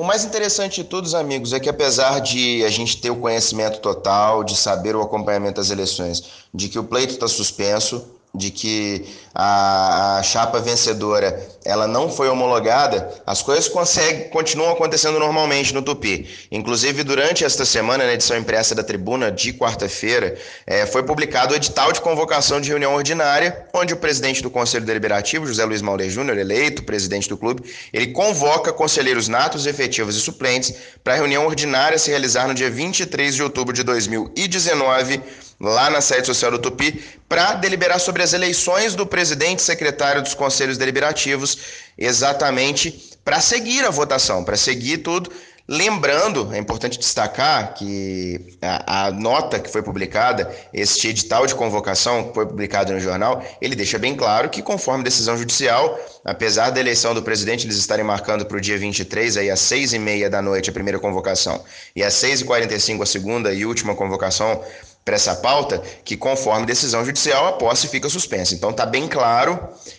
O 0.00 0.02
mais 0.02 0.24
interessante 0.24 0.82
de 0.82 0.88
todos, 0.88 1.14
amigos, 1.14 1.52
é 1.52 1.60
que 1.60 1.68
apesar 1.68 2.20
de 2.20 2.64
a 2.64 2.70
gente 2.70 2.96
ter 2.96 3.10
o 3.10 3.16
conhecimento 3.16 3.80
total, 3.80 4.42
de 4.42 4.56
saber 4.56 4.96
o 4.96 5.02
acompanhamento 5.02 5.56
das 5.56 5.68
eleições, 5.68 6.22
de 6.54 6.70
que 6.70 6.78
o 6.78 6.84
pleito 6.84 7.12
está 7.12 7.28
suspenso, 7.28 8.02
de 8.34 8.50
que 8.50 9.06
a, 9.34 10.18
a, 10.18 10.22
chapa 10.22 10.60
vencedora 10.60 11.48
ela 11.64 11.86
não 11.86 12.08
foi 12.08 12.28
homologada, 12.28 13.10
as 13.26 13.42
coisas 13.42 13.68
consegue, 13.68 14.28
continuam 14.30 14.72
acontecendo 14.72 15.18
normalmente 15.18 15.74
no 15.74 15.82
Tupi. 15.82 16.28
Inclusive, 16.50 17.02
durante 17.02 17.44
esta 17.44 17.64
semana, 17.64 18.04
na 18.04 18.14
edição 18.14 18.36
impressa 18.38 18.74
da 18.74 18.82
Tribuna 18.82 19.30
de 19.30 19.52
quarta-feira, 19.52 20.38
é, 20.66 20.86
foi 20.86 21.02
publicado 21.02 21.52
o 21.52 21.56
edital 21.56 21.92
de 21.92 22.00
convocação 22.00 22.60
de 22.60 22.70
reunião 22.70 22.94
ordinária, 22.94 23.66
onde 23.74 23.92
o 23.92 23.96
presidente 23.96 24.42
do 24.42 24.50
Conselho 24.50 24.86
Deliberativo, 24.86 25.46
José 25.46 25.64
Luiz 25.64 25.82
Mauler 25.82 26.08
Júnior, 26.08 26.38
eleito 26.38 26.84
presidente 26.84 27.28
do 27.28 27.36
clube, 27.36 27.62
ele 27.92 28.08
convoca 28.08 28.72
conselheiros 28.72 29.28
natos, 29.28 29.66
efetivos 29.66 30.16
e 30.16 30.20
suplentes 30.20 30.72
para 31.02 31.14
a 31.14 31.16
reunião 31.16 31.46
ordinária 31.46 31.98
se 31.98 32.10
realizar 32.10 32.46
no 32.46 32.54
dia 32.54 32.70
23 32.70 33.34
de 33.34 33.42
outubro 33.42 33.74
de 33.74 33.82
2019 33.82 35.20
lá 35.60 35.90
na 35.90 36.00
sede 36.00 36.26
social 36.26 36.50
do 36.50 36.58
Tupi, 36.58 37.04
para 37.28 37.54
deliberar 37.54 38.00
sobre 38.00 38.22
as 38.22 38.32
eleições 38.32 38.94
do 38.94 39.06
presidente 39.06 39.58
e 39.58 39.62
secretário 39.62 40.22
dos 40.22 40.34
conselhos 40.34 40.78
deliberativos, 40.78 41.58
exatamente 41.98 43.10
para 43.22 43.40
seguir 43.40 43.84
a 43.84 43.90
votação, 43.90 44.42
para 44.42 44.56
seguir 44.56 44.98
tudo. 44.98 45.30
Lembrando, 45.72 46.52
é 46.52 46.58
importante 46.58 46.98
destacar 46.98 47.74
que 47.74 48.58
a, 48.60 49.06
a, 49.06 49.10
nota 49.12 49.60
que 49.60 49.70
foi 49.70 49.82
publicada, 49.82 50.52
este 50.74 51.06
edital 51.06 51.46
de 51.46 51.54
convocação 51.54 52.24
que 52.24 52.34
foi 52.34 52.44
publicado 52.44 52.92
no 52.92 52.98
jornal, 52.98 53.40
ele 53.62 53.76
deixa 53.76 53.96
bem 53.96 54.16
claro 54.16 54.48
que, 54.50 54.62
conforme 54.62 55.04
decisão 55.04 55.36
judicial, 55.38 55.96
apesar 56.24 56.70
da 56.70 56.80
eleição 56.80 57.14
do 57.14 57.22
presidente 57.22 57.66
eles 57.66 57.76
estarem 57.76 58.04
marcando 58.04 58.44
para 58.44 58.56
o 58.56 58.60
dia 58.60 58.76
23, 58.76 59.36
aí 59.36 59.48
às 59.48 59.60
seis 59.60 59.92
e 59.92 59.98
meia 60.00 60.28
da 60.28 60.42
noite, 60.42 60.70
a 60.70 60.72
primeira 60.72 60.98
convocação, 60.98 61.62
e 61.94 62.02
às 62.02 62.14
seis 62.14 62.40
e 62.40 62.44
quarenta 62.44 62.74
e 62.74 62.80
cinco 62.80 63.04
a 63.04 63.06
segunda 63.06 63.54
e 63.54 63.64
última 63.64 63.94
convocação 63.94 64.60
para 65.04 65.14
essa 65.14 65.34
pauta 65.36 65.82
que, 66.04 66.16
conforme 66.16 66.66
decisão 66.66 67.04
judicial, 67.04 67.46
a 67.46 67.52
posse 67.52 67.88
fica 67.88 68.08
suspensa. 68.08 68.54
Então, 68.54 68.70
está 68.70 68.86
bem 68.86 69.08
claro 69.08 69.58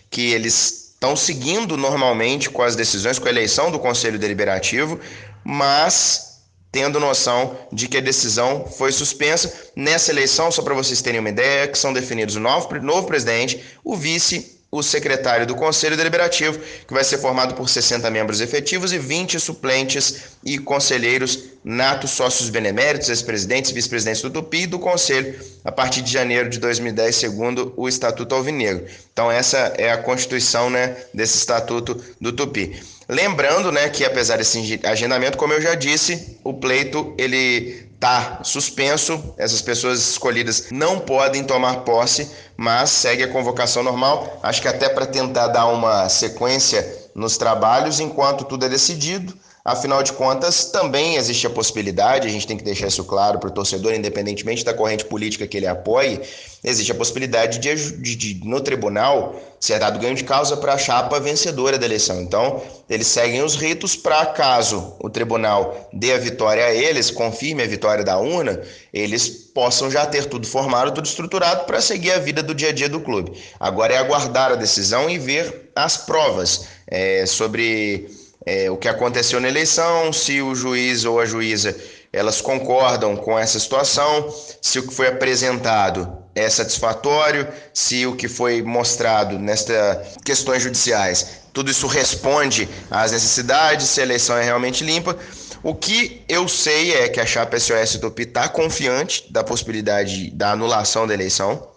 que 0.09 0.31
eles 0.31 0.91
estão 0.93 1.15
seguindo 1.15 1.75
normalmente 1.75 2.49
com 2.49 2.61
as 2.61 2.75
decisões, 2.75 3.17
com 3.17 3.27
a 3.27 3.31
eleição 3.31 3.71
do 3.71 3.79
Conselho 3.79 4.19
Deliberativo, 4.19 4.99
mas 5.43 6.31
tendo 6.71 6.99
noção 6.99 7.57
de 7.71 7.87
que 7.87 7.97
a 7.97 8.01
decisão 8.01 8.65
foi 8.65 8.91
suspensa. 8.91 9.71
Nessa 9.75 10.11
eleição, 10.11 10.51
só 10.51 10.61
para 10.61 10.73
vocês 10.73 11.01
terem 11.01 11.19
uma 11.19 11.29
ideia, 11.29 11.67
que 11.67 11.77
são 11.77 11.91
definidos 11.91 12.35
o 12.35 12.39
novo, 12.39 12.73
novo 12.79 13.07
presidente, 13.07 13.61
o 13.83 13.95
vice, 13.95 14.60
o 14.71 14.81
secretário 14.81 15.45
do 15.45 15.53
Conselho 15.53 15.97
Deliberativo, 15.97 16.57
que 16.87 16.93
vai 16.93 17.03
ser 17.03 17.17
formado 17.17 17.53
por 17.55 17.67
60 17.67 18.09
membros 18.09 18.39
efetivos 18.39 18.93
e 18.93 18.97
20 18.97 19.37
suplentes 19.37 20.37
e 20.45 20.57
conselheiros 20.57 21.51
natos, 21.61 22.11
sócios 22.11 22.49
beneméritos, 22.49 23.09
ex-presidentes 23.09 23.71
vice-presidentes 23.71 24.21
do 24.21 24.29
Tupi 24.29 24.61
e 24.61 24.67
do 24.67 24.79
Conselho, 24.79 25.37
a 25.65 25.71
partir 25.71 26.01
de 26.01 26.11
janeiro 26.11 26.49
de 26.49 26.57
2010, 26.57 27.15
segundo 27.15 27.73
o 27.75 27.89
Estatuto 27.89 28.33
Alvinegro. 28.33 28.85
Então, 29.11 29.29
essa 29.29 29.73
é 29.77 29.91
a 29.91 29.97
constituição 29.97 30.69
né, 30.69 30.95
desse 31.13 31.37
Estatuto 31.37 32.01
do 32.19 32.31
Tupi. 32.31 32.79
Lembrando, 33.11 33.73
né, 33.73 33.89
que 33.89 34.05
apesar 34.05 34.37
desse 34.37 34.79
agendamento, 34.85 35.37
como 35.37 35.51
eu 35.51 35.61
já 35.61 35.75
disse, 35.75 36.39
o 36.45 36.53
pleito 36.53 37.13
ele 37.17 37.85
está 37.93 38.39
suspenso. 38.41 39.35
Essas 39.37 39.61
pessoas 39.61 39.99
escolhidas 39.99 40.67
não 40.71 40.97
podem 40.97 41.43
tomar 41.43 41.81
posse, 41.81 42.31
mas 42.55 42.89
segue 42.89 43.23
a 43.23 43.27
convocação 43.27 43.83
normal. 43.83 44.39
Acho 44.41 44.61
que 44.61 44.67
até 44.69 44.87
para 44.87 45.05
tentar 45.05 45.47
dar 45.47 45.65
uma 45.65 46.07
sequência 46.07 46.87
nos 47.13 47.35
trabalhos 47.37 47.99
enquanto 47.99 48.45
tudo 48.45 48.65
é 48.65 48.69
decidido. 48.69 49.37
Afinal 49.63 50.01
de 50.01 50.13
contas, 50.13 50.65
também 50.65 51.17
existe 51.17 51.45
a 51.45 51.49
possibilidade, 51.49 52.27
a 52.27 52.31
gente 52.31 52.47
tem 52.47 52.57
que 52.57 52.63
deixar 52.63 52.87
isso 52.87 53.03
claro 53.03 53.37
para 53.37 53.49
o 53.49 53.53
torcedor, 53.53 53.93
independentemente 53.93 54.65
da 54.65 54.73
corrente 54.73 55.05
política 55.05 55.45
que 55.45 55.55
ele 55.55 55.67
apoie, 55.67 56.19
existe 56.63 56.91
a 56.91 56.95
possibilidade 56.95 57.59
de, 57.59 57.91
de, 57.97 58.15
de 58.15 58.47
no 58.47 58.59
tribunal 58.59 59.35
ser 59.59 59.77
dado 59.77 59.99
ganho 59.99 60.15
de 60.15 60.23
causa 60.23 60.57
para 60.57 60.73
a 60.73 60.77
chapa 60.79 61.19
vencedora 61.19 61.77
da 61.77 61.85
eleição. 61.85 62.19
Então, 62.21 62.59
eles 62.89 63.05
seguem 63.05 63.43
os 63.43 63.55
ritos 63.55 63.95
para 63.95 64.25
caso 64.25 64.95
o 64.99 65.11
tribunal 65.11 65.89
dê 65.93 66.11
a 66.13 66.17
vitória 66.17 66.65
a 66.65 66.73
eles, 66.73 67.11
confirme 67.11 67.61
a 67.61 67.67
vitória 67.67 68.03
da 68.03 68.17
urna, 68.17 68.59
eles 68.91 69.29
possam 69.29 69.91
já 69.91 70.07
ter 70.07 70.25
tudo 70.25 70.47
formado, 70.47 70.91
tudo 70.91 71.05
estruturado 71.05 71.65
para 71.65 71.79
seguir 71.81 72.13
a 72.13 72.19
vida 72.19 72.41
do 72.41 72.55
dia 72.55 72.69
a 72.69 72.73
dia 72.73 72.89
do 72.89 72.99
clube. 72.99 73.33
Agora 73.59 73.93
é 73.93 73.97
aguardar 73.97 74.51
a 74.53 74.55
decisão 74.55 75.07
e 75.07 75.19
ver 75.19 75.69
as 75.75 75.97
provas 75.97 76.65
é, 76.87 77.27
sobre 77.27 78.09
é, 78.45 78.69
o 78.69 78.77
que 78.77 78.87
aconteceu 78.87 79.39
na 79.39 79.47
eleição, 79.47 80.11
se 80.11 80.41
o 80.41 80.55
juiz 80.55 81.05
ou 81.05 81.19
a 81.19 81.25
juíza 81.25 81.75
elas 82.13 82.41
concordam 82.41 83.15
com 83.15 83.39
essa 83.39 83.57
situação, 83.57 84.33
se 84.61 84.79
o 84.79 84.87
que 84.87 84.93
foi 84.93 85.07
apresentado 85.07 86.21
é 86.35 86.49
satisfatório, 86.49 87.47
se 87.73 88.05
o 88.05 88.15
que 88.15 88.27
foi 88.27 88.61
mostrado 88.61 89.39
nestas 89.39 90.17
questões 90.25 90.61
judiciais, 90.61 91.41
tudo 91.53 91.71
isso 91.71 91.87
responde 91.87 92.67
às 92.89 93.11
necessidades, 93.13 93.87
se 93.87 94.01
a 94.01 94.03
eleição 94.03 94.37
é 94.37 94.43
realmente 94.43 94.83
limpa. 94.83 95.17
O 95.63 95.75
que 95.75 96.23
eu 96.27 96.47
sei 96.47 96.93
é 96.95 97.07
que 97.07 97.19
a 97.19 97.25
chapa 97.25 97.59
SOS 97.59 97.97
Tupi 97.97 98.23
está 98.23 98.49
confiante 98.49 99.31
da 99.31 99.43
possibilidade 99.43 100.31
da 100.31 100.51
anulação 100.51 101.07
da 101.07 101.13
eleição, 101.13 101.70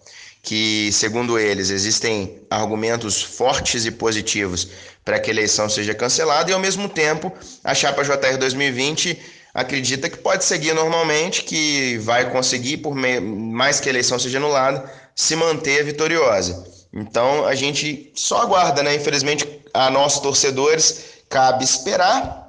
que, 0.44 0.92
segundo 0.92 1.38
eles, 1.38 1.70
existem 1.70 2.42
argumentos 2.50 3.22
fortes 3.22 3.86
e 3.86 3.90
positivos 3.90 4.68
para 5.02 5.18
que 5.18 5.30
a 5.30 5.32
eleição 5.32 5.70
seja 5.70 5.94
cancelada 5.94 6.50
e, 6.50 6.54
ao 6.54 6.60
mesmo 6.60 6.86
tempo, 6.86 7.32
a 7.64 7.74
chapa 7.74 8.04
JR 8.04 8.36
2020 8.38 9.18
acredita 9.54 10.10
que 10.10 10.18
pode 10.18 10.44
seguir 10.44 10.74
normalmente, 10.74 11.44
que 11.44 11.96
vai 11.98 12.30
conseguir, 12.30 12.78
por 12.78 12.94
mais 12.94 13.80
que 13.80 13.88
a 13.88 13.92
eleição 13.92 14.18
seja 14.18 14.36
anulada, 14.36 14.84
se 15.14 15.34
manter 15.34 15.82
vitoriosa. 15.82 16.62
Então 16.92 17.46
a 17.46 17.54
gente 17.54 18.12
só 18.14 18.42
aguarda, 18.42 18.82
né? 18.82 18.94
Infelizmente, 18.94 19.48
a 19.72 19.90
nós 19.90 20.20
torcedores 20.20 21.22
cabe 21.28 21.64
esperar 21.64 22.44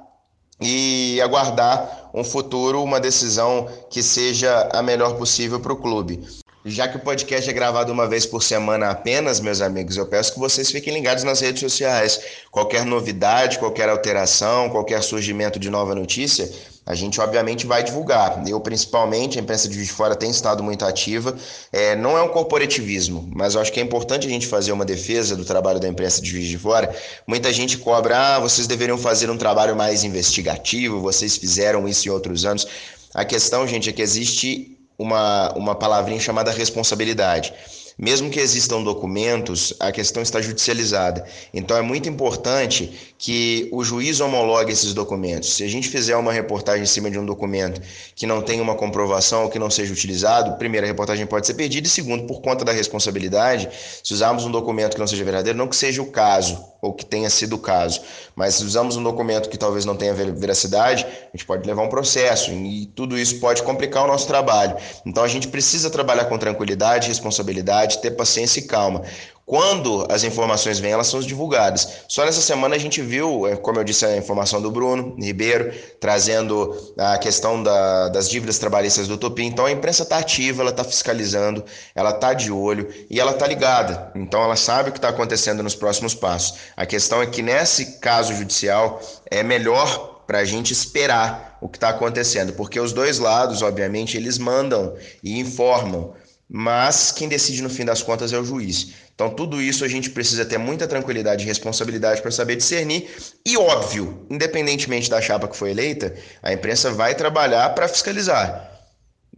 e 0.60 1.18
aguardar 1.22 2.10
um 2.14 2.22
futuro, 2.22 2.82
uma 2.82 3.00
decisão 3.00 3.68
que 3.90 4.02
seja 4.02 4.68
a 4.72 4.82
melhor 4.82 5.16
possível 5.16 5.60
para 5.60 5.72
o 5.72 5.76
clube. 5.76 6.24
Já 6.68 6.88
que 6.88 6.96
o 6.96 7.00
podcast 7.00 7.48
é 7.48 7.52
gravado 7.52 7.92
uma 7.92 8.08
vez 8.08 8.26
por 8.26 8.42
semana 8.42 8.90
apenas, 8.90 9.38
meus 9.38 9.60
amigos, 9.60 9.96
eu 9.96 10.04
peço 10.04 10.34
que 10.34 10.40
vocês 10.40 10.68
fiquem 10.68 10.92
ligados 10.92 11.22
nas 11.22 11.38
redes 11.38 11.60
sociais. 11.60 12.20
Qualquer 12.50 12.84
novidade, 12.84 13.60
qualquer 13.60 13.88
alteração, 13.88 14.68
qualquer 14.68 15.00
surgimento 15.00 15.60
de 15.60 15.70
nova 15.70 15.94
notícia, 15.94 16.50
a 16.84 16.92
gente 16.92 17.20
obviamente 17.20 17.68
vai 17.68 17.84
divulgar. 17.84 18.42
Eu, 18.48 18.60
principalmente, 18.60 19.38
a 19.38 19.42
imprensa 19.42 19.68
de 19.68 19.76
Juiz 19.76 19.90
Fora 19.90 20.16
tem 20.16 20.28
estado 20.28 20.60
muito 20.60 20.84
ativa. 20.84 21.36
É, 21.72 21.94
não 21.94 22.18
é 22.18 22.22
um 22.22 22.30
corporativismo, 22.30 23.30
mas 23.32 23.54
eu 23.54 23.60
acho 23.60 23.72
que 23.72 23.78
é 23.78 23.82
importante 23.84 24.26
a 24.26 24.30
gente 24.30 24.48
fazer 24.48 24.72
uma 24.72 24.84
defesa 24.84 25.36
do 25.36 25.44
trabalho 25.44 25.78
da 25.78 25.86
imprensa 25.86 26.20
de 26.20 26.28
Juiz 26.28 26.48
de 26.48 26.58
Fora. 26.58 26.92
Muita 27.28 27.52
gente 27.52 27.78
cobra, 27.78 28.34
ah, 28.34 28.40
vocês 28.40 28.66
deveriam 28.66 28.98
fazer 28.98 29.30
um 29.30 29.38
trabalho 29.38 29.76
mais 29.76 30.02
investigativo, 30.02 31.00
vocês 31.00 31.36
fizeram 31.36 31.86
isso 31.86 32.08
em 32.08 32.10
outros 32.10 32.44
anos. 32.44 32.66
A 33.14 33.24
questão, 33.24 33.68
gente, 33.68 33.88
é 33.88 33.92
que 33.92 34.02
existe 34.02 34.75
uma, 34.98 35.52
uma 35.54 35.74
palavrinha 35.74 36.20
chamada 36.20 36.50
responsabilidade. 36.50 37.52
Mesmo 37.98 38.28
que 38.28 38.38
existam 38.38 38.82
documentos, 38.82 39.72
a 39.80 39.90
questão 39.90 40.22
está 40.22 40.40
judicializada. 40.42 41.24
Então 41.52 41.76
é 41.76 41.82
muito 41.82 42.08
importante 42.08 43.14
que 43.18 43.68
o 43.72 43.82
juiz 43.82 44.20
homologue 44.20 44.72
esses 44.72 44.92
documentos. 44.92 45.54
Se 45.54 45.64
a 45.64 45.68
gente 45.68 45.88
fizer 45.88 46.16
uma 46.16 46.32
reportagem 46.32 46.82
em 46.82 46.86
cima 46.86 47.10
de 47.10 47.18
um 47.18 47.24
documento 47.24 47.80
que 48.14 48.26
não 48.26 48.42
tem 48.42 48.60
uma 48.60 48.74
comprovação 48.74 49.44
ou 49.44 49.50
que 49.50 49.58
não 49.58 49.70
seja 49.70 49.92
utilizado, 49.92 50.56
primeiro, 50.58 50.86
a 50.86 50.88
reportagem 50.88 51.26
pode 51.26 51.46
ser 51.46 51.54
perdida, 51.54 51.86
e 51.86 51.90
segundo, 51.90 52.26
por 52.26 52.40
conta 52.40 52.64
da 52.64 52.72
responsabilidade, 52.72 53.68
se 54.02 54.12
usarmos 54.12 54.44
um 54.44 54.50
documento 54.50 54.94
que 54.94 55.00
não 55.00 55.06
seja 55.06 55.24
verdadeiro, 55.24 55.56
não 55.58 55.68
que 55.68 55.76
seja 55.76 56.02
o 56.02 56.06
caso, 56.06 56.62
ou 56.82 56.92
que 56.92 57.04
tenha 57.04 57.28
sido 57.30 57.54
o 57.54 57.58
caso, 57.58 58.00
mas 58.34 58.56
se 58.56 58.64
usamos 58.64 58.96
um 58.96 59.02
documento 59.02 59.48
que 59.48 59.58
talvez 59.58 59.84
não 59.84 59.96
tenha 59.96 60.14
veracidade, 60.14 61.04
a 61.04 61.36
gente 61.36 61.46
pode 61.46 61.66
levar 61.66 61.82
um 61.82 61.88
processo, 61.88 62.52
e 62.52 62.86
tudo 62.94 63.18
isso 63.18 63.40
pode 63.40 63.62
complicar 63.62 64.04
o 64.04 64.06
nosso 64.06 64.26
trabalho. 64.26 64.76
Então 65.04 65.24
a 65.24 65.28
gente 65.28 65.48
precisa 65.48 65.90
trabalhar 65.90 66.26
com 66.26 66.38
tranquilidade, 66.38 67.08
responsabilidade, 67.08 68.00
ter 68.00 68.12
paciência 68.12 68.60
e 68.60 68.64
calma. 68.64 69.02
Quando 69.46 70.04
as 70.10 70.24
informações 70.24 70.80
vêm, 70.80 70.90
elas 70.90 71.06
são 71.06 71.20
divulgadas. 71.20 72.00
Só 72.08 72.24
nessa 72.24 72.40
semana 72.40 72.74
a 72.74 72.78
gente 72.78 73.00
viu, 73.00 73.46
é, 73.46 73.54
como 73.54 73.78
eu 73.78 73.84
disse, 73.84 74.04
a 74.04 74.16
informação 74.16 74.60
do 74.60 74.72
Bruno 74.72 75.14
Ribeiro, 75.16 75.72
trazendo 76.00 76.76
a 76.98 77.16
questão 77.16 77.62
da, 77.62 78.08
das 78.08 78.28
dívidas 78.28 78.58
trabalhistas 78.58 79.06
do 79.06 79.16
Tupi. 79.16 79.44
Então 79.44 79.64
a 79.64 79.70
imprensa 79.70 80.02
está 80.02 80.18
ativa, 80.18 80.62
ela 80.62 80.72
está 80.72 80.82
fiscalizando, 80.82 81.64
ela 81.94 82.10
está 82.10 82.34
de 82.34 82.50
olho 82.50 82.92
e 83.08 83.20
ela 83.20 83.30
está 83.30 83.46
ligada. 83.46 84.10
Então 84.16 84.42
ela 84.42 84.56
sabe 84.56 84.88
o 84.88 84.92
que 84.92 84.98
está 84.98 85.10
acontecendo 85.10 85.62
nos 85.62 85.76
próximos 85.76 86.12
passos. 86.12 86.58
A 86.76 86.84
questão 86.84 87.22
é 87.22 87.26
que 87.26 87.40
nesse 87.40 88.00
caso 88.00 88.34
judicial 88.34 89.00
é 89.30 89.44
melhor 89.44 90.22
para 90.26 90.38
a 90.38 90.44
gente 90.44 90.72
esperar 90.72 91.56
o 91.60 91.68
que 91.68 91.76
está 91.76 91.90
acontecendo, 91.90 92.52
porque 92.54 92.80
os 92.80 92.92
dois 92.92 93.20
lados, 93.20 93.62
obviamente, 93.62 94.16
eles 94.16 94.38
mandam 94.38 94.94
e 95.22 95.38
informam 95.38 96.14
mas 96.48 97.10
quem 97.10 97.28
decide 97.28 97.62
no 97.62 97.70
fim 97.70 97.84
das 97.84 98.02
contas 98.02 98.32
é 98.32 98.38
o 98.38 98.44
juiz. 98.44 98.92
Então, 99.14 99.30
tudo 99.30 99.60
isso 99.60 99.84
a 99.84 99.88
gente 99.88 100.10
precisa 100.10 100.44
ter 100.44 100.58
muita 100.58 100.86
tranquilidade 100.86 101.42
e 101.42 101.46
responsabilidade 101.46 102.22
para 102.22 102.30
saber 102.30 102.56
discernir. 102.56 103.08
E, 103.44 103.56
óbvio, 103.56 104.26
independentemente 104.30 105.10
da 105.10 105.20
chapa 105.20 105.48
que 105.48 105.56
foi 105.56 105.70
eleita, 105.70 106.14
a 106.42 106.52
imprensa 106.52 106.92
vai 106.92 107.14
trabalhar 107.14 107.70
para 107.70 107.88
fiscalizar. 107.88 108.76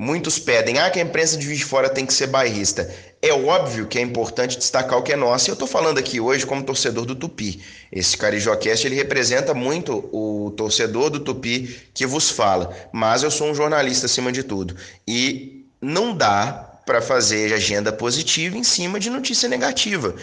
Muitos 0.00 0.38
pedem 0.38 0.78
ah, 0.78 0.88
que 0.90 1.00
a 1.00 1.02
imprensa 1.02 1.36
de 1.36 1.56
de 1.56 1.64
Fora 1.64 1.88
tem 1.88 2.06
que 2.06 2.12
ser 2.12 2.28
bairrista. 2.28 2.88
É 3.20 3.32
óbvio 3.32 3.88
que 3.88 3.98
é 3.98 4.02
importante 4.02 4.56
destacar 4.56 4.96
o 4.96 5.02
que 5.02 5.12
é 5.12 5.16
nosso. 5.16 5.48
E 5.48 5.50
eu 5.50 5.54
estou 5.54 5.66
falando 5.66 5.98
aqui 5.98 6.20
hoje 6.20 6.46
como 6.46 6.62
torcedor 6.62 7.04
do 7.04 7.16
Tupi. 7.16 7.60
Esse 7.90 8.16
Carijocast 8.16 8.86
ele 8.86 8.94
representa 8.94 9.54
muito 9.54 10.08
o 10.12 10.52
torcedor 10.56 11.10
do 11.10 11.18
Tupi 11.18 11.80
que 11.92 12.06
vos 12.06 12.30
fala. 12.30 12.72
Mas 12.92 13.24
eu 13.24 13.30
sou 13.30 13.50
um 13.50 13.54
jornalista 13.54 14.06
acima 14.06 14.30
de 14.30 14.44
tudo. 14.44 14.76
E 15.04 15.66
não 15.82 16.16
dá 16.16 16.67
para 16.88 17.02
fazer 17.02 17.52
agenda 17.52 17.92
positiva 17.92 18.56
em 18.56 18.64
cima 18.64 18.98
de 18.98 19.10
notícia 19.10 19.46
negativa. 19.46 20.14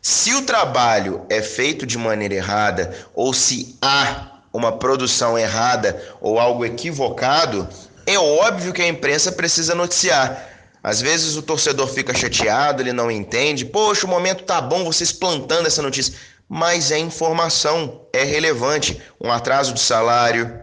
Se 0.00 0.32
o 0.32 0.40
trabalho 0.40 1.26
é 1.28 1.42
feito 1.42 1.84
de 1.84 1.98
maneira 1.98 2.32
errada 2.32 2.96
ou 3.14 3.34
se 3.34 3.76
há 3.82 4.40
uma 4.50 4.72
produção 4.72 5.38
errada 5.38 6.02
ou 6.22 6.38
algo 6.38 6.64
equivocado, 6.64 7.68
é 8.06 8.18
óbvio 8.18 8.72
que 8.72 8.80
a 8.80 8.88
imprensa 8.88 9.32
precisa 9.32 9.74
noticiar. 9.74 10.48
Às 10.82 10.98
vezes 10.98 11.36
o 11.36 11.42
torcedor 11.42 11.88
fica 11.88 12.14
chateado, 12.14 12.80
ele 12.80 12.94
não 12.94 13.10
entende. 13.10 13.66
Poxa, 13.66 14.06
o 14.06 14.10
momento 14.10 14.44
tá 14.44 14.62
bom 14.62 14.82
vocês 14.82 15.12
plantando 15.12 15.66
essa 15.66 15.82
notícia. 15.82 16.14
Mas 16.48 16.90
é 16.90 16.98
informação, 16.98 18.06
é 18.14 18.24
relevante. 18.24 18.98
Um 19.20 19.30
atraso 19.30 19.74
de 19.74 19.80
salário, 19.80 20.58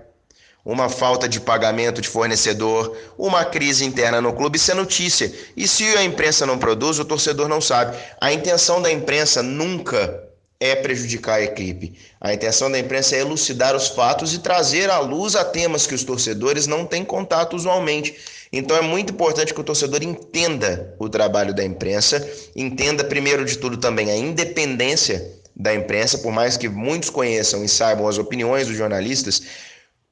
uma 0.64 0.90
falta 0.90 1.28
de 1.28 1.40
pagamento 1.40 2.02
de 2.02 2.08
fornecedor, 2.08 2.96
uma 3.18 3.44
crise 3.44 3.84
interna 3.86 4.22
no 4.22 4.34
clube, 4.34 4.58
isso 4.58 4.72
é 4.72 4.76
notícia. 4.76 5.34
E 5.58 5.68
se 5.68 5.84
a 5.98 6.04
imprensa 6.04 6.46
não 6.46 6.58
produz, 6.58 7.00
o 7.00 7.06
torcedor 7.06 7.48
não 7.48 7.60
sabe. 7.60 7.98
A 8.20 8.32
intenção 8.32 8.82
da 8.82 8.92
imprensa 8.92 9.42
nunca 9.42 10.32
é 10.60 10.76
prejudicar 10.76 11.40
a 11.40 11.44
equipe. 11.44 11.98
A 12.22 12.32
intenção 12.32 12.72
da 12.72 12.78
imprensa 12.78 13.16
é 13.16 13.20
elucidar 13.20 13.76
os 13.76 13.88
fatos 13.88 14.32
e 14.36 14.40
trazer 14.40 14.92
à 14.92 15.00
luz 15.00 15.36
a 15.36 15.44
temas 15.44 15.88
que 15.88 15.96
os 15.96 16.04
torcedores 16.04 16.68
não 16.68 16.86
têm 16.86 17.04
contato 17.04 17.56
usualmente. 17.56 18.16
Então 18.54 18.78
é 18.78 18.82
muito 18.82 19.12
importante 19.12 19.56
que 19.56 19.60
o 19.60 19.64
torcedor 19.64 20.04
entenda 20.04 20.94
o 21.00 21.10
trabalho 21.10 21.52
da 21.52 21.66
imprensa, 21.66 22.30
entenda 22.56 23.04
primeiro 23.04 23.44
de 23.44 23.58
tudo 23.58 23.78
também 23.78 24.12
a 24.12 24.16
independência 24.16 25.32
da 25.56 25.74
imprensa, 25.74 26.20
por 26.20 26.32
mais 26.32 26.58
que 26.58 26.70
muitos 26.70 27.10
conheçam 27.10 27.64
e 27.64 27.70
saibam 27.70 28.08
as 28.08 28.20
opiniões 28.20 28.68
dos 28.68 28.78
jornalistas, 28.78 29.42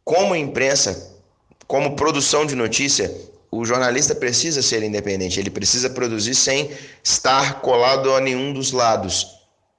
como 0.10 0.36
imprensa, 0.36 1.20
como 1.68 1.96
produção 1.96 2.44
de 2.44 2.56
notícia, 2.56 3.16
o 3.52 3.64
jornalista 3.64 4.16
precisa 4.16 4.60
ser 4.60 4.82
independente, 4.82 5.40
ele 5.40 5.52
precisa 5.52 5.88
produzir 5.88 6.34
sem 6.34 6.72
estar 7.04 7.62
colado 7.62 8.12
a 8.16 8.20
nenhum 8.20 8.52
dos 8.52 8.72
lados. 8.72 9.28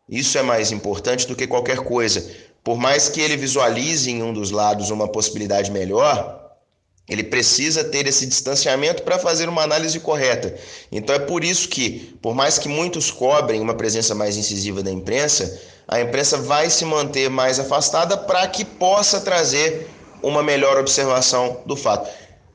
Isso 0.08 0.38
é 0.38 0.42
mais 0.42 0.70
importante 0.70 1.26
do 1.26 1.34
que 1.34 1.48
qualquer 1.48 1.78
coisa. 1.78 2.24
Por 2.62 2.78
mais 2.78 3.08
que 3.08 3.20
ele 3.20 3.36
visualize 3.36 4.08
em 4.08 4.22
um 4.22 4.32
dos 4.32 4.52
lados 4.52 4.90
uma 4.90 5.08
possibilidade 5.08 5.68
melhor, 5.72 6.52
ele 7.08 7.24
precisa 7.24 7.82
ter 7.82 8.06
esse 8.06 8.24
distanciamento 8.24 9.02
para 9.02 9.18
fazer 9.18 9.48
uma 9.48 9.64
análise 9.64 9.98
correta. 9.98 10.54
Então 10.92 11.12
é 11.12 11.18
por 11.18 11.42
isso 11.42 11.68
que, 11.68 12.16
por 12.22 12.36
mais 12.36 12.56
que 12.56 12.68
muitos 12.68 13.10
cobrem 13.10 13.60
uma 13.60 13.74
presença 13.74 14.14
mais 14.14 14.36
incisiva 14.36 14.80
da 14.80 14.92
imprensa, 14.92 15.60
a 15.88 16.00
imprensa 16.00 16.38
vai 16.38 16.70
se 16.70 16.84
manter 16.84 17.28
mais 17.28 17.58
afastada 17.58 18.16
para 18.16 18.46
que 18.46 18.64
possa 18.64 19.20
trazer 19.20 19.90
uma 20.22 20.42
melhor 20.42 20.78
observação 20.78 21.62
do 21.66 21.76
fato. 21.76 22.08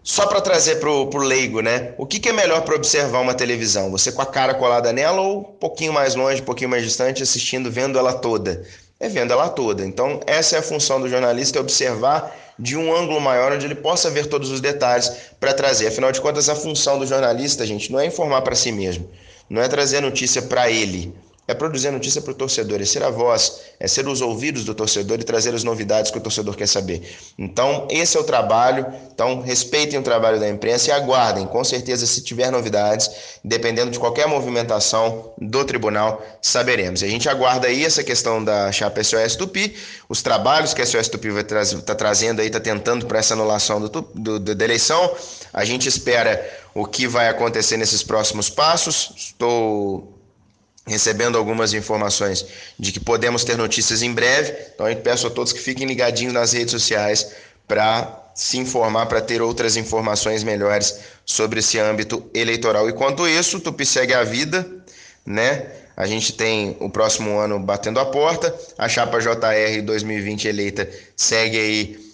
Só 0.03 0.27
para 0.27 0.39
trazer 0.39 0.75
para 0.75 0.89
o 0.89 1.17
leigo, 1.17 1.61
né? 1.61 1.95
O 1.97 2.05
que, 2.05 2.19
que 2.19 2.29
é 2.29 2.31
melhor 2.31 2.61
para 2.61 2.75
observar 2.75 3.21
uma 3.21 3.33
televisão? 3.33 3.89
Você 3.89 4.11
com 4.11 4.21
a 4.21 4.25
cara 4.25 4.53
colada 4.53 4.93
nela 4.93 5.19
ou 5.19 5.39
um 5.39 5.43
pouquinho 5.43 5.91
mais 5.91 6.13
longe, 6.13 6.41
um 6.41 6.45
pouquinho 6.45 6.69
mais 6.69 6.83
distante, 6.83 7.23
assistindo, 7.23 7.71
vendo 7.71 7.97
ela 7.97 8.13
toda? 8.13 8.63
É 8.99 9.09
vendo 9.09 9.33
ela 9.33 9.49
toda. 9.49 9.83
Então, 9.83 10.19
essa 10.27 10.57
é 10.57 10.59
a 10.59 10.61
função 10.61 11.01
do 11.01 11.09
jornalista, 11.09 11.57
é 11.57 11.61
observar 11.61 12.35
de 12.57 12.77
um 12.77 12.95
ângulo 12.95 13.19
maior, 13.19 13.51
onde 13.51 13.65
ele 13.65 13.75
possa 13.75 14.09
ver 14.09 14.27
todos 14.27 14.51
os 14.51 14.61
detalhes 14.61 15.11
para 15.39 15.53
trazer. 15.53 15.87
Afinal 15.87 16.11
de 16.11 16.21
contas, 16.21 16.49
a 16.49 16.55
função 16.55 16.99
do 16.99 17.07
jornalista, 17.07 17.65
gente, 17.65 17.91
não 17.91 17.99
é 17.99 18.05
informar 18.05 18.41
para 18.43 18.55
si 18.55 18.71
mesmo, 18.71 19.09
não 19.49 19.61
é 19.61 19.67
trazer 19.67 20.01
notícia 20.01 20.41
para 20.41 20.69
ele, 20.69 21.13
é 21.47 21.53
produzir 21.53 21.91
notícia 21.91 22.21
para 22.21 22.31
o 22.31 22.35
torcedor, 22.35 22.81
é 22.81 22.85
ser 22.85 23.03
a 23.03 23.09
voz, 23.09 23.61
é 23.79 23.87
ser 23.87 24.07
os 24.07 24.21
ouvidos 24.21 24.65
do 24.65 24.73
torcedor 24.73 25.19
e 25.19 25.23
trazer 25.23 25.53
as 25.53 25.63
novidades 25.63 26.09
que 26.09 26.17
o 26.17 26.21
torcedor 26.21 26.55
quer 26.55 26.67
saber. 26.67 27.03
Então, 27.37 27.87
esse 27.89 28.17
é 28.17 28.19
o 28.19 28.23
trabalho. 28.23 28.87
Então, 29.13 29.41
respeitem 29.41 29.99
o 29.99 30.01
trabalho 30.01 30.39
da 30.39 30.49
imprensa 30.49 30.89
e 30.89 30.91
aguardem. 30.91 31.45
Com 31.45 31.63
certeza, 31.63 32.07
se 32.07 32.21
tiver 32.21 32.51
novidades, 32.51 33.39
dependendo 33.43 33.91
de 33.91 33.99
qualquer 33.99 34.27
movimentação 34.27 35.33
do 35.37 35.63
tribunal, 35.63 36.25
saberemos. 36.41 37.03
A 37.03 37.07
gente 37.07 37.29
aguarda 37.29 37.67
aí 37.67 37.85
essa 37.85 38.03
questão 38.03 38.43
da 38.43 38.71
chapa 38.71 39.03
SOS 39.03 39.35
Tupi, 39.35 39.75
os 40.09 40.23
trabalhos 40.23 40.73
que 40.73 40.81
a 40.81 40.85
SOS 40.85 41.09
Tupi 41.09 41.29
vai 41.29 41.43
tra 41.43 41.63
tá 41.85 41.93
trazendo 41.93 42.41
aí, 42.41 42.47
está 42.47 42.59
tentando 42.59 43.05
para 43.05 43.19
essa 43.19 43.35
anulação 43.35 43.79
do, 43.79 43.89
do, 43.89 44.39
do, 44.39 44.55
da 44.55 44.65
eleição. 44.65 45.15
A 45.53 45.63
gente 45.63 45.87
espera 45.87 46.43
o 46.73 46.85
que 46.85 47.07
vai 47.07 47.29
acontecer 47.29 47.77
nesses 47.77 48.01
próximos 48.01 48.49
passos. 48.49 49.11
Estou 49.15 50.14
recebendo 50.85 51.37
algumas 51.37 51.73
informações 51.73 52.45
de 52.77 52.91
que 52.91 52.99
podemos 52.99 53.43
ter 53.43 53.57
notícias 53.57 54.01
em 54.01 54.13
breve. 54.13 54.53
Então, 54.73 54.87
eu 54.87 54.95
peço 54.97 55.27
a 55.27 55.29
todos 55.29 55.51
que 55.51 55.59
fiquem 55.59 55.87
ligadinhos 55.87 56.33
nas 56.33 56.53
redes 56.53 56.71
sociais 56.71 57.31
para 57.67 58.23
se 58.35 58.57
informar, 58.57 59.05
para 59.07 59.21
ter 59.21 59.41
outras 59.41 59.77
informações 59.77 60.43
melhores 60.43 60.99
sobre 61.25 61.59
esse 61.59 61.79
âmbito 61.79 62.29
eleitoral. 62.33 62.87
E 62.89 62.93
quanto 62.93 63.27
isso, 63.27 63.59
Tupi 63.59 63.85
segue 63.85 64.13
a 64.13 64.23
vida, 64.23 64.69
né? 65.25 65.65
A 65.97 66.05
gente 66.05 66.33
tem 66.33 66.75
o 66.81 66.89
próximo 66.89 67.39
ano 67.39 67.57
batendo 67.57 67.99
a 67.99 68.05
porta, 68.05 68.53
a 68.77 68.89
chapa 68.89 69.19
JR 69.19 69.81
2020 69.81 70.47
eleita 70.47 70.89
segue 71.15 71.57
aí 71.57 72.04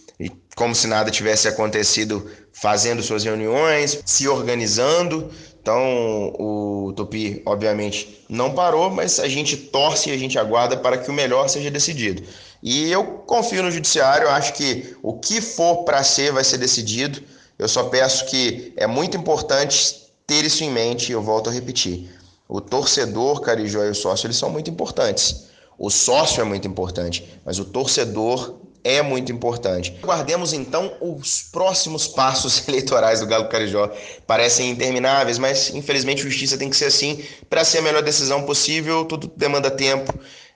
como 0.56 0.76
se 0.76 0.88
nada 0.88 1.10
tivesse 1.10 1.48
acontecido, 1.48 2.30
fazendo 2.54 3.02
suas 3.02 3.24
reuniões, 3.24 4.00
se 4.06 4.28
organizando. 4.28 5.30
Então, 5.62 6.34
o 6.40 6.94
Tupi, 6.96 7.42
obviamente, 7.46 8.26
não 8.28 8.54
parou, 8.54 8.90
mas 8.90 9.20
a 9.20 9.28
gente 9.28 9.56
torce 9.56 10.10
e 10.10 10.14
a 10.14 10.18
gente 10.18 10.38
aguarda 10.38 10.76
para 10.76 10.98
que 10.98 11.10
o 11.10 11.14
melhor 11.14 11.48
seja 11.48 11.70
decidido. 11.70 12.24
E 12.64 12.92
eu 12.92 13.04
confio 13.26 13.64
no 13.64 13.72
judiciário, 13.72 14.30
acho 14.30 14.54
que 14.54 14.96
o 15.02 15.14
que 15.14 15.40
for 15.40 15.84
para 15.84 16.04
ser 16.04 16.32
vai 16.32 16.44
ser 16.44 16.58
decidido. 16.58 17.22
Eu 17.58 17.68
só 17.68 17.84
peço 17.84 18.26
que 18.26 18.74
é 18.76 18.88
muito 18.88 19.16
importante 19.18 20.02
ter 20.26 20.46
isso 20.46 20.64
em 20.64 20.72
mente, 20.72 21.10
e 21.10 21.14
eu 21.14 21.22
volto 21.22 21.50
a 21.50 21.54
repetir. 21.54 22.10
O 22.48 22.60
torcedor, 22.60 23.42
Carijó 23.42 23.84
e 23.84 23.90
o 23.90 23.96
sócio, 23.96 24.28
eles 24.28 24.38
são 24.38 24.50
muito 24.50 24.70
importantes. 24.70 25.46
O 25.78 25.90
sócio 25.90 26.42
é 26.42 26.44
muito 26.44 26.68
importante, 26.68 27.40
mas 27.46 27.58
o 27.58 27.66
torcedor 27.66 28.61
é 28.84 29.02
muito 29.02 29.32
importante. 29.32 29.98
Guardemos 30.02 30.54
então 30.54 30.94
os 31.00 31.44
próximos 31.44 32.08
passos 32.08 32.66
eleitorais 32.70 33.20
do 33.20 33.28
Galo 33.28 33.50
Carijó. 33.50 33.90
Parecem 34.26 34.70
intermináveis, 34.72 35.38
mas 35.38 35.74
infelizmente 35.74 36.22
a 36.22 36.30
justiça 36.30 36.58
tem 36.58 36.70
que 36.70 36.76
ser 36.76 36.86
assim 36.86 37.24
para 37.50 37.64
ser 37.64 37.80
a 37.80 37.82
melhor 37.82 38.02
decisão 38.02 38.44
possível. 38.44 39.06
Tudo 39.06 39.32
demanda 39.36 39.70
tempo. 39.70 40.14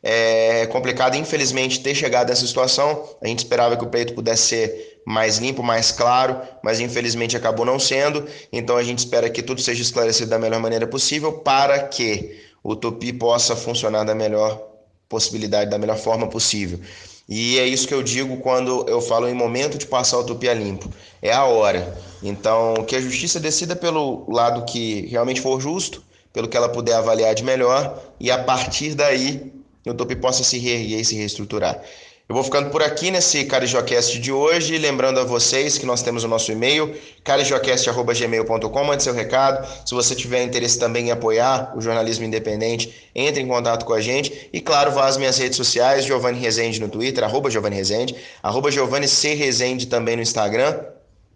É 0.08 0.68
complicado, 0.68 1.16
infelizmente, 1.16 1.80
ter 1.80 1.96
chegado 1.96 2.30
nessa 2.30 2.46
situação. 2.46 3.10
A 3.22 3.28
gente 3.28 3.40
esperava 3.40 3.76
que 3.76 3.84
o 3.84 3.88
pleito 3.88 4.14
pudesse 4.14 4.44
ser 4.50 5.02
mais 5.06 5.38
limpo, 5.38 5.64
mais 5.64 5.92
claro, 5.92 6.42
mas 6.64 6.80
infelizmente 6.80 7.36
acabou 7.36 7.66
não 7.66 7.80
sendo. 7.80 8.28
Então 8.52 8.78
a 8.78 8.84
gente 8.84 9.00
espera 9.00 9.30
que 9.30 9.42
tudo 9.42 9.62
seja 9.62 9.82
esclarecido 9.82 10.30
da 10.30 10.38
melhor 10.38 10.60
maneira 10.60 10.86
possível 10.86 11.34
para 11.40 11.80
que 11.88 12.40
o 12.64 12.76
Tupi 12.76 13.14
possa 13.14 13.56
funcionar 13.56 14.04
da 14.04 14.16
melhor 14.16 14.76
possibilidade, 15.08 15.70
da 15.70 15.78
melhor 15.78 15.98
forma 15.98 16.28
possível. 16.28 16.80
E 17.28 17.58
é 17.58 17.66
isso 17.66 17.88
que 17.88 17.94
eu 17.94 18.04
digo 18.04 18.38
quando 18.38 18.86
eu 18.88 19.02
falo 19.02 19.28
em 19.28 19.34
momento 19.34 19.78
de 19.78 19.88
passar 19.88 20.20
o 20.20 20.24
tupi 20.24 20.48
a 20.48 20.54
limpo. 20.54 20.90
É 21.22 21.34
a 21.34 21.46
hora. 21.46 21.98
Então, 22.22 22.76
que 22.88 22.96
a 22.96 23.02
justiça 23.02 23.40
decida 23.40 23.76
pelo 23.76 24.30
lado 24.32 24.64
que 24.66 25.08
realmente 25.08 25.42
for 25.42 25.60
justo, 25.60 26.04
pelo 26.32 26.48
que 26.48 26.56
ela 26.56 26.70
puder 26.70 26.94
avaliar 26.94 27.34
de 27.34 27.44
melhor, 27.44 28.00
e 28.20 28.30
a 28.30 28.44
partir 28.44 28.94
daí 28.94 29.52
o 29.86 29.94
tupi 29.94 30.16
possa 30.16 30.44
se 30.44 30.60
reerguer 30.60 31.00
e 31.00 31.06
se 31.06 31.16
reestruturar. 31.16 31.82
Eu 32.28 32.34
vou 32.34 32.44
ficando 32.44 32.72
por 32.72 32.82
aqui 32.82 33.12
nesse 33.12 33.46
CarijoCast 33.46 34.18
de 34.18 34.32
hoje, 34.32 34.80
lembrando 34.80 35.20
a 35.20 35.24
vocês 35.24 35.78
que 35.78 35.86
nós 35.86 36.02
temos 36.02 36.24
o 36.24 36.28
nosso 36.28 36.52
e-mail, 36.52 36.92
carijocast.gmail.com, 37.24 38.84
mande 38.84 39.04
seu 39.04 39.14
recado. 39.14 39.68
Se 39.86 39.94
você 39.94 40.16
tiver 40.16 40.42
interesse 40.42 40.80
também 40.80 41.10
em 41.10 41.12
apoiar 41.12 41.74
o 41.78 41.82
jornalismo 41.82 42.26
independente, 42.26 43.12
entre 43.14 43.44
em 43.44 43.48
contato 43.48 43.86
com 43.86 43.94
a 43.94 44.02
gente. 44.02 44.50
E 44.52 44.60
claro, 44.60 44.92
vá 44.92 45.06
às 45.06 45.18
minhas 45.18 45.38
redes 45.38 45.56
sociais, 45.56 46.04
Giovanni 46.04 46.40
Rezende 46.40 46.82
no 46.82 46.90
Twitter, 46.90 47.24
arroba 47.24 47.52
Giovanni 47.52 47.76
Rezende, 47.76 48.16
arroba 48.42 48.72
Giovanni 48.72 49.08
C. 49.08 49.36
Rezende 49.36 49.86
também 49.86 50.16
no 50.16 50.24
Instagram, 50.24 50.80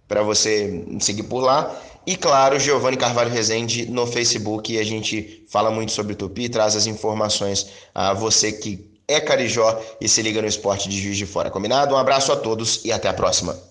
para 0.07 0.23
você 0.23 0.85
seguir 1.01 1.23
por 1.23 1.41
lá. 1.41 1.71
E 2.07 2.15
claro, 2.15 2.59
Giovanni 2.59 2.97
Carvalho 2.97 3.29
Rezende 3.29 3.85
no 3.85 4.07
Facebook, 4.07 4.73
e 4.73 4.79
a 4.79 4.83
gente 4.83 5.45
fala 5.51 5.69
muito 5.69 5.91
sobre 5.91 6.15
Tupi, 6.15 6.49
traz 6.49 6.75
as 6.75 6.87
informações 6.87 7.67
a 7.93 8.11
você 8.15 8.51
que 8.51 8.88
é 9.09 9.19
Carijó 9.19 9.81
e 9.99 10.07
se 10.07 10.21
liga 10.21 10.41
no 10.41 10.47
esporte 10.47 10.87
de 10.87 11.01
Juiz 11.01 11.17
de 11.17 11.25
Fora. 11.25 11.49
Combinado? 11.49 11.95
Um 11.95 11.97
abraço 11.97 12.31
a 12.31 12.35
todos 12.35 12.85
e 12.85 12.91
até 12.91 13.09
a 13.09 13.13
próxima. 13.13 13.68